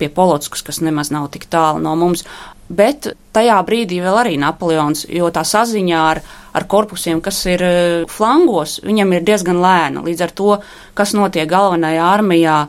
pie 0.00 0.08
Polotskas, 0.08 0.64
kas 0.64 0.80
nemaz 0.80 1.12
nav 1.12 1.28
tik 1.34 1.44
tālu 1.52 1.82
no 1.84 1.92
mums. 2.00 2.24
Bet 2.70 3.10
tajā 3.34 3.56
brīdī 3.66 3.98
vēl 4.00 4.16
arī 4.20 4.36
Napoleons, 4.38 5.02
jo 5.10 5.28
tā 5.34 5.42
saziņā 5.44 6.02
ar, 6.12 6.20
ar 6.54 6.66
korpusiem, 6.70 7.18
kas 7.20 7.40
ir 7.50 7.64
e, 7.66 7.72
flangos, 8.08 8.78
viņam 8.86 9.16
ir 9.16 9.26
diezgan 9.26 9.58
lēna. 9.58 10.04
Līdz 10.06 10.22
ar 10.22 10.34
to, 10.38 10.52
kas 10.94 11.16
notiek 11.18 11.50
galvenajā 11.50 12.06
armijā, 12.14 12.60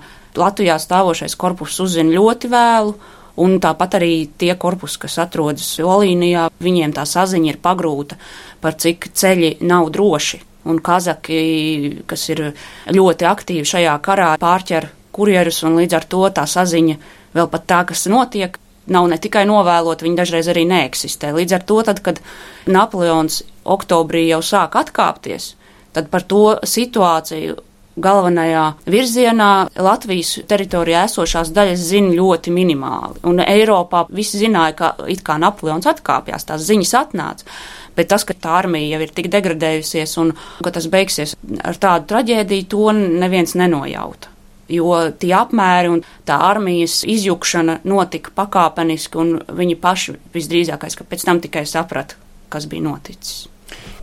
Latvijā 0.42 0.78
stāvošais 0.80 1.36
korpus 1.38 1.78
uzzina 1.84 2.16
ļoti 2.16 2.50
vēlu. 2.50 2.96
Un 3.40 3.60
tāpat 3.64 3.96
arī 4.02 4.14
tie 4.38 4.54
korpusi, 4.60 5.00
kas 5.06 5.18
atrodas 5.24 5.68
Olīnijā, 5.80 6.50
viņiem 6.60 6.94
tā 6.96 7.06
saziņa 7.08 7.54
ir 7.54 7.60
pagrūta 7.64 8.18
par 8.62 8.76
cik 8.76 9.12
ceļi 9.16 9.58
nav 9.64 9.92
droši. 9.96 10.42
Un 10.70 10.78
kazaki, 10.84 12.02
kas 12.06 12.28
ir 12.30 12.44
ļoti 12.94 13.26
aktīvi 13.26 13.66
šajā 13.66 13.96
karā, 14.06 14.36
pārķer 14.42 14.92
kurjerus, 15.16 15.64
un 15.66 15.80
līdz 15.80 15.98
ar 15.98 16.06
to 16.12 16.28
tā 16.36 16.44
saziņa 16.46 16.98
vēl 17.34 17.50
pat 17.50 17.66
tā, 17.68 17.80
kas 17.90 18.06
notiek, 18.12 18.60
nav 18.92 19.08
ne 19.10 19.18
tikai 19.22 19.46
novēlot, 19.50 20.04
viņi 20.04 20.20
dažreiz 20.20 20.52
arī 20.52 20.68
neeksistē. 20.70 21.32
Līdz 21.34 21.58
ar 21.58 21.66
to, 21.66 21.80
tad, 21.88 22.04
kad 22.06 22.22
Napoleons 22.70 23.42
oktobrī 23.66 24.28
jau 24.28 24.42
sāk 24.46 24.78
atkāpties, 24.80 25.56
tad 25.96 26.10
par 26.14 26.26
to 26.28 26.60
situāciju 26.68 27.58
galvenajā 28.00 28.66
virzienā 28.90 29.52
Latvijas 29.76 30.38
teritorijā 30.48 31.06
esošās 31.10 31.52
daļas 31.56 31.86
zina 31.92 32.16
ļoti 32.16 32.54
minimāli. 32.56 33.22
Un 33.28 33.44
Eiropā 33.44 34.06
visi 34.10 34.42
zināja, 34.42 34.76
ka 34.78 34.92
it 35.12 35.24
kā 35.28 35.38
Napoleons 35.42 35.88
atkāpjas, 35.90 36.48
tās 36.48 36.66
ziņas 36.68 36.94
atnāca. 37.02 37.48
Bet 37.96 38.08
tas, 38.14 38.24
ka 38.24 38.34
tā 38.34 38.56
armija 38.62 38.96
jau 38.96 39.04
ir 39.04 39.12
tik 39.16 39.28
degradējusies 39.34 40.18
un 40.22 40.32
ka 40.64 40.72
tas 40.72 40.88
beigsies 40.92 41.36
ar 41.60 41.80
tādu 41.80 42.08
traģēdiju, 42.14 42.70
to 42.72 42.92
neviens 42.96 43.58
nenojauta 43.60 44.32
jo 44.72 44.96
tie 45.20 45.34
apmēri 45.36 45.90
un 45.92 46.02
tā 46.28 46.38
armijas 46.48 47.02
izjukšana 47.04 47.82
notika 47.84 48.32
pakāpeniski, 48.38 49.20
un 49.20 49.34
viņi 49.60 49.76
paši 49.82 50.16
visdrīzākais, 50.32 50.96
ka 50.96 51.08
pēc 51.08 51.26
tam 51.28 51.42
tikai 51.44 51.66
saprata, 51.68 52.16
kas 52.48 52.70
bija 52.72 52.86
noticis. 52.88 53.50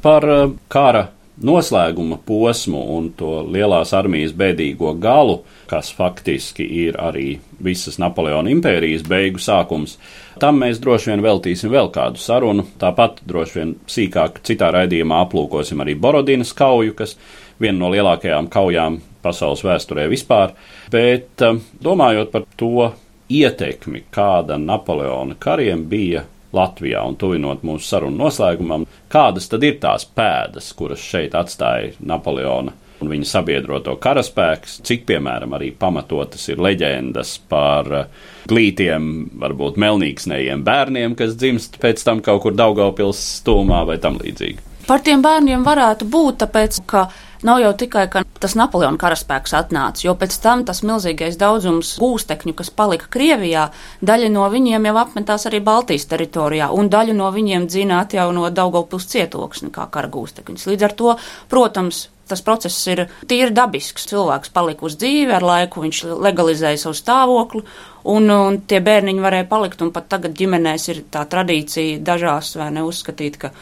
Par 0.05 0.25
uh, 0.29 0.51
kara 0.69 1.07
noslēguma 1.45 2.19
posmu 2.27 2.81
un 2.97 3.11
to 3.19 3.43
lielās 3.47 3.93
armijas 3.97 4.33
bēdīgo 4.37 4.95
galu, 5.01 5.41
kas 5.71 5.91
faktiski 5.95 6.65
ir 6.85 6.99
arī 7.01 7.39
visas 7.65 7.99
Napoleona 8.01 8.51
impērijas 8.53 9.05
beigu 9.09 9.43
sākums, 9.43 9.97
tam 10.43 10.61
mēs 10.63 10.81
droši 10.83 11.13
vien 11.13 11.25
veltīsim 11.25 11.73
vēl 11.73 11.91
kādu 11.95 12.21
sarunu. 12.23 12.67
Tāpat 12.81 13.23
droši 13.29 13.59
vien 13.59 13.75
sīkāk 13.91 14.41
citā 14.47 14.71
raidījumā 14.75 15.21
aplūkosim 15.27 15.83
arī 15.85 15.97
Borodinas 15.99 16.55
kauju, 16.57 16.97
kas 16.99 17.17
viena 17.61 17.79
no 17.83 17.93
lielākajām 17.95 18.51
kaujām 18.53 19.01
pasaules 19.23 19.65
vēsturē 19.67 20.07
vispār, 20.11 20.55
bet 20.93 21.43
um, 21.47 21.61
domājot 21.83 22.31
par 22.33 22.47
to 22.57 22.91
ietekmi, 23.29 24.07
kāda 24.15 24.57
Napoleona 24.63 25.37
kariem 25.39 25.85
bija 25.91 26.25
Latvijā 26.57 27.05
un 27.05 27.17
tuvinot 27.21 27.65
mūsu 27.67 27.85
sarunu 27.91 28.25
noslēgumam, 28.25 28.87
kādas 29.13 29.51
tad 29.53 29.65
ir 29.69 29.81
tās 29.83 30.07
pēdas, 30.09 30.73
kuras 30.77 31.03
šeit 31.05 31.37
atstāja 31.39 31.95
Napoleona 32.01 32.75
un 33.03 33.13
viņa 33.13 33.29
sabiedroto 33.31 33.95
karaspēks, 34.03 34.81
cik, 34.87 35.05
piemēram, 35.09 35.55
arī 35.55 35.71
pamatotas 35.79 36.49
ir 36.51 36.63
leģendas 36.63 37.37
par 37.51 37.93
uh, 37.95 38.09
glītiem, 38.51 39.29
varbūt 39.39 39.79
melnīgsnējiem 39.81 40.65
bērniem, 40.67 41.15
kas 41.19 41.37
dzimst 41.39 41.79
pēc 41.83 42.03
tam 42.07 42.23
kaut 42.25 42.43
kur 42.45 42.57
Daugavpils 42.59 43.21
stūmā 43.39 43.85
vai 43.89 44.01
tam 44.03 44.19
līdzīgi. 44.23 44.65
Par 44.89 45.03
tiem 45.05 45.23
bērniem 45.23 45.65
varētu 45.67 46.09
būt, 46.09 46.41
tāpēc, 46.43 46.81
ka 46.89 47.09
Nav 47.47 47.61
jau 47.63 47.71
tikai, 47.79 48.09
ka 48.11 48.25
tas 48.43 48.57
Napoleona 48.59 48.99
karaspēks 48.99 49.55
atnāca, 49.55 50.03
jo 50.03 50.15
pēc 50.19 50.35
tam 50.43 50.65
tas 50.67 50.81
milzīgais 50.83 51.39
daudzums 51.39 51.93
gūstekņu, 52.03 52.55
kas 52.59 52.73
palika 52.75 53.07
Krievijā, 53.15 53.69
daļa 54.03 54.31
no 54.35 54.49
viņiem 54.51 54.89
jau 54.91 54.97
apmetās 54.99 55.47
arī 55.47 55.61
Baltijas 55.63 56.09
teritorijā, 56.11 56.73
un 56.75 56.91
daļu 56.91 57.15
no 57.15 57.31
viņiem 57.35 57.69
dzina 57.71 58.03
atjaunot 58.03 58.57
Daugavpils 58.59 59.07
cietoksni 59.13 59.71
kā 59.75 59.87
kara 59.93 60.11
gūstekņus. 60.11 60.67
Līdz 60.73 60.89
ar 60.89 60.97
to, 60.99 61.15
protams, 61.53 62.09
tas 62.29 62.43
process 62.45 62.91
ir 62.91 63.05
tīri 63.31 63.55
dabisks. 63.55 64.09
Cilvēks 64.11 64.53
palika 64.55 64.87
uz 64.89 64.99
dzīvi, 64.99 65.31
ar 65.39 65.47
laiku 65.47 65.87
viņš 65.87 66.03
legalizēja 66.19 66.83
savu 66.83 66.99
stāvokli, 66.99 67.65
un, 68.11 68.29
un 68.35 68.61
tie 68.67 68.83
bērniņi 68.85 69.25
varēja 69.25 69.49
palikt, 69.51 69.83
un 69.87 69.95
pat 69.95 70.11
tagad 70.11 70.37
ģimenēs 70.39 70.91
ir 70.93 71.03
tā 71.13 71.23
tradīcija 71.31 72.03
dažās 72.05 72.57
vai 72.59 72.73
neuzskatīt, 72.77 73.41
ka 73.41 73.55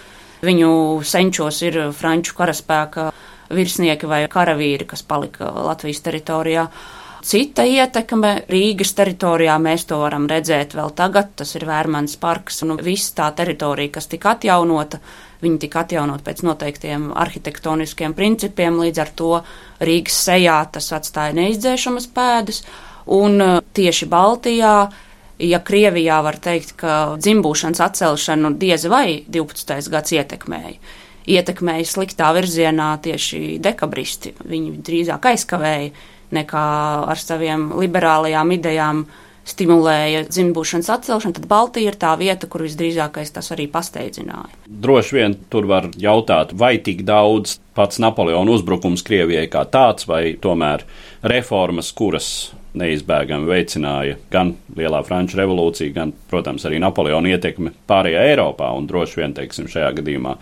viņu 0.47 0.71
senčos 1.07 1.63
ir 1.67 1.81
franču 1.97 2.37
karaspēka 2.41 3.11
virsnieki 3.55 4.09
vai 4.09 4.25
karavīri, 4.31 4.87
kas 4.89 5.03
palika 5.07 5.51
Latvijas 5.67 6.03
teritorijā. 6.05 6.67
Cita 7.27 7.65
ietekme 7.67 8.33
Rīgas 8.47 8.93
teritorijā 8.95 9.57
mēs 9.59 9.87
to 9.91 9.99
varam 9.99 10.29
redzēt 10.31 10.77
vēl 10.79 10.93
tagad. 10.95 11.33
Tas 11.37 11.57
ir 11.59 11.65
Vērmans 11.67 12.19
parks 12.23 12.63
un 12.63 12.77
viss 12.79 13.15
tā 13.17 13.33
teritorija, 13.35 13.97
kas 13.97 14.07
tika 14.13 14.37
atjaunota. 14.37 15.01
Viņi 15.43 15.59
tika 15.67 15.83
atjaunot 15.83 16.23
pēc 16.25 16.45
noteiktiem 16.47 17.09
arhitektoniskiem 17.17 18.15
principiem, 18.15 18.79
līdz 18.81 19.03
ar 19.03 19.11
to 19.19 19.33
Rīgas 19.81 20.21
sejā 20.29 20.61
tas 20.73 20.93
atstāja 20.95 21.35
neizdzēšamas 21.37 22.07
pēdas. 22.15 22.63
Un 23.17 23.43
uh, 23.43 23.59
tieši 23.75 24.09
Baltijā 24.11 24.77
ja 25.39 25.61
Krievijā 25.61 26.21
var 26.25 26.39
teikt, 26.43 26.77
ka 26.81 27.17
dzimbūšanas 27.21 27.83
atcelšanu 27.89 28.55
diez 28.61 28.87
vai 28.91 29.25
12. 29.29 29.91
gads 29.93 30.15
ietekmēja 30.17 30.79
ietekmēja 31.27 31.87
sliktā 31.91 32.31
virzienā 32.37 32.95
tieši 33.03 33.59
dekabristi. 33.63 34.35
Viņi 34.47 34.77
drīzāk 34.87 35.31
aizkavēja 35.33 35.91
nekā 36.37 36.67
ar 37.07 37.21
saviem 37.23 37.71
liberālajām 37.79 38.53
idejām 38.57 39.05
stimulēja 39.47 40.25
dzimbūšanas 40.27 40.89
atcelšanu, 40.91 41.37
tad 41.37 41.47
Baltija 41.51 41.93
ir 41.93 41.99
tā 42.01 42.17
vieta, 42.19 42.49
kur 42.51 42.65
visdrīzākais 42.67 43.31
tas 43.37 43.53
arī 43.55 43.69
pasteidzināja. 43.71 44.51
Droši 44.67 45.19
vien 45.21 45.37
tur 45.53 45.69
var 45.71 45.87
jautāt, 45.95 46.51
vai 46.59 46.77
tik 46.83 47.05
daudz 47.07 47.61
pats 47.77 48.01
Napoleona 48.03 48.57
uzbrukums 48.57 49.05
Krievijai 49.07 49.47
kā 49.53 49.67
tāds, 49.71 50.09
vai 50.09 50.37
tomēr 50.41 50.87
reformas, 51.27 51.93
kuras 51.97 52.31
neizbēgami 52.77 53.49
veicināja 53.49 54.19
gan 54.33 54.55
Lielā 54.77 55.03
Franču 55.07 55.39
revolūcija, 55.41 55.95
gan, 55.97 56.13
protams, 56.31 56.67
arī 56.69 56.81
Napoleona 56.83 57.33
ietekme 57.33 57.73
pārējā 57.89 58.25
Eiropā 58.33 58.71
un 58.77 58.89
droši 58.91 59.23
vien, 59.23 59.37
teiksim, 59.37 59.69
šajā 59.73 59.95
gadījumā 60.01 60.37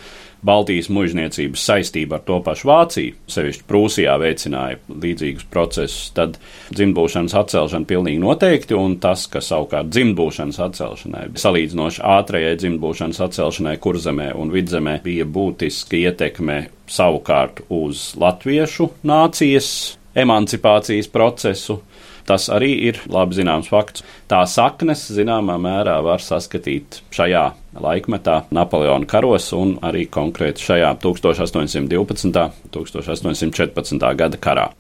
Baltijas 0.45 0.91
mužniecības 0.93 1.63
saistība 1.65 2.19
ar 2.19 2.25
to 2.27 2.37
pašu 2.45 2.69
Vāciju, 2.69 3.15
sevišķi 3.33 3.65
Prūsijā 3.69 4.17
veicināja 4.21 4.77
līdzīgus 4.91 5.47
procesus, 5.49 6.11
tad 6.17 6.37
dzimtbūšanas 6.75 7.37
atcelšana 7.41 7.89
pilnīgi 7.89 8.21
noteikti, 8.21 8.77
un 8.77 8.99
tas, 9.01 9.25
ka 9.33 9.41
savukārt 9.45 9.89
dzimtbūšanas 9.95 10.61
atcelšanai, 10.67 11.25
salīdzinoši 11.41 12.05
ātrajai 12.19 12.59
dzimtbūšanas 12.61 13.23
atcelšanai 13.25 13.79
kurzemē 13.81 14.35
un 14.37 14.53
vidzemē 14.53 14.99
bija 15.07 15.25
būtiska 15.25 16.03
ietekme 16.03 16.61
savukārt 16.91 17.65
uz 17.73 18.13
latviešu 18.21 18.91
nācijas 19.07 19.69
emancipācijas 20.15 21.11
procesu, 21.11 21.81
Tas 22.25 22.47
arī 22.53 22.71
ir 22.89 23.01
labi 23.13 23.37
zināms 23.37 23.69
fakts. 23.69 24.05
Tā 24.31 24.41
saknes 24.49 25.05
zināmā 25.13 25.59
mērā 25.61 25.99
var 26.05 26.25
saskatīt 26.25 27.03
šajā 27.13 27.45
laikmetā, 27.85 28.39
Napoleona 28.55 29.09
karos 29.09 29.51
un 29.57 29.77
arī 29.85 30.07
konkrēti 30.09 30.65
šajā 30.65 30.95
1812. 31.05 32.25
un 32.25 32.35
1814. 32.73 34.11
gada 34.17 34.41
karā. 34.41 34.71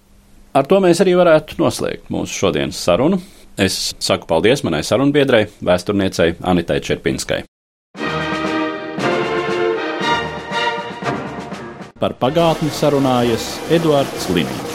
Ar 0.54 0.68
to 0.70 0.80
mēs 0.80 1.02
arī 1.04 1.16
varētu 1.18 1.58
noslēgt 1.60 2.12
mūsu 2.14 2.44
šodienas 2.44 2.80
sarunu. 2.80 3.20
Es 3.60 3.92
saku 4.02 4.26
paldies 4.30 4.64
manai 4.66 4.82
sarunbiedrai, 4.86 5.44
vēsturniecei 5.62 6.38
Anitai 6.42 6.80
Čerpinskai. 6.82 7.44
Par 12.04 12.12
pagātni 12.20 12.68
sarunājas 12.68 13.46
Eduards 13.72 14.28
Liniņš. 14.36 14.73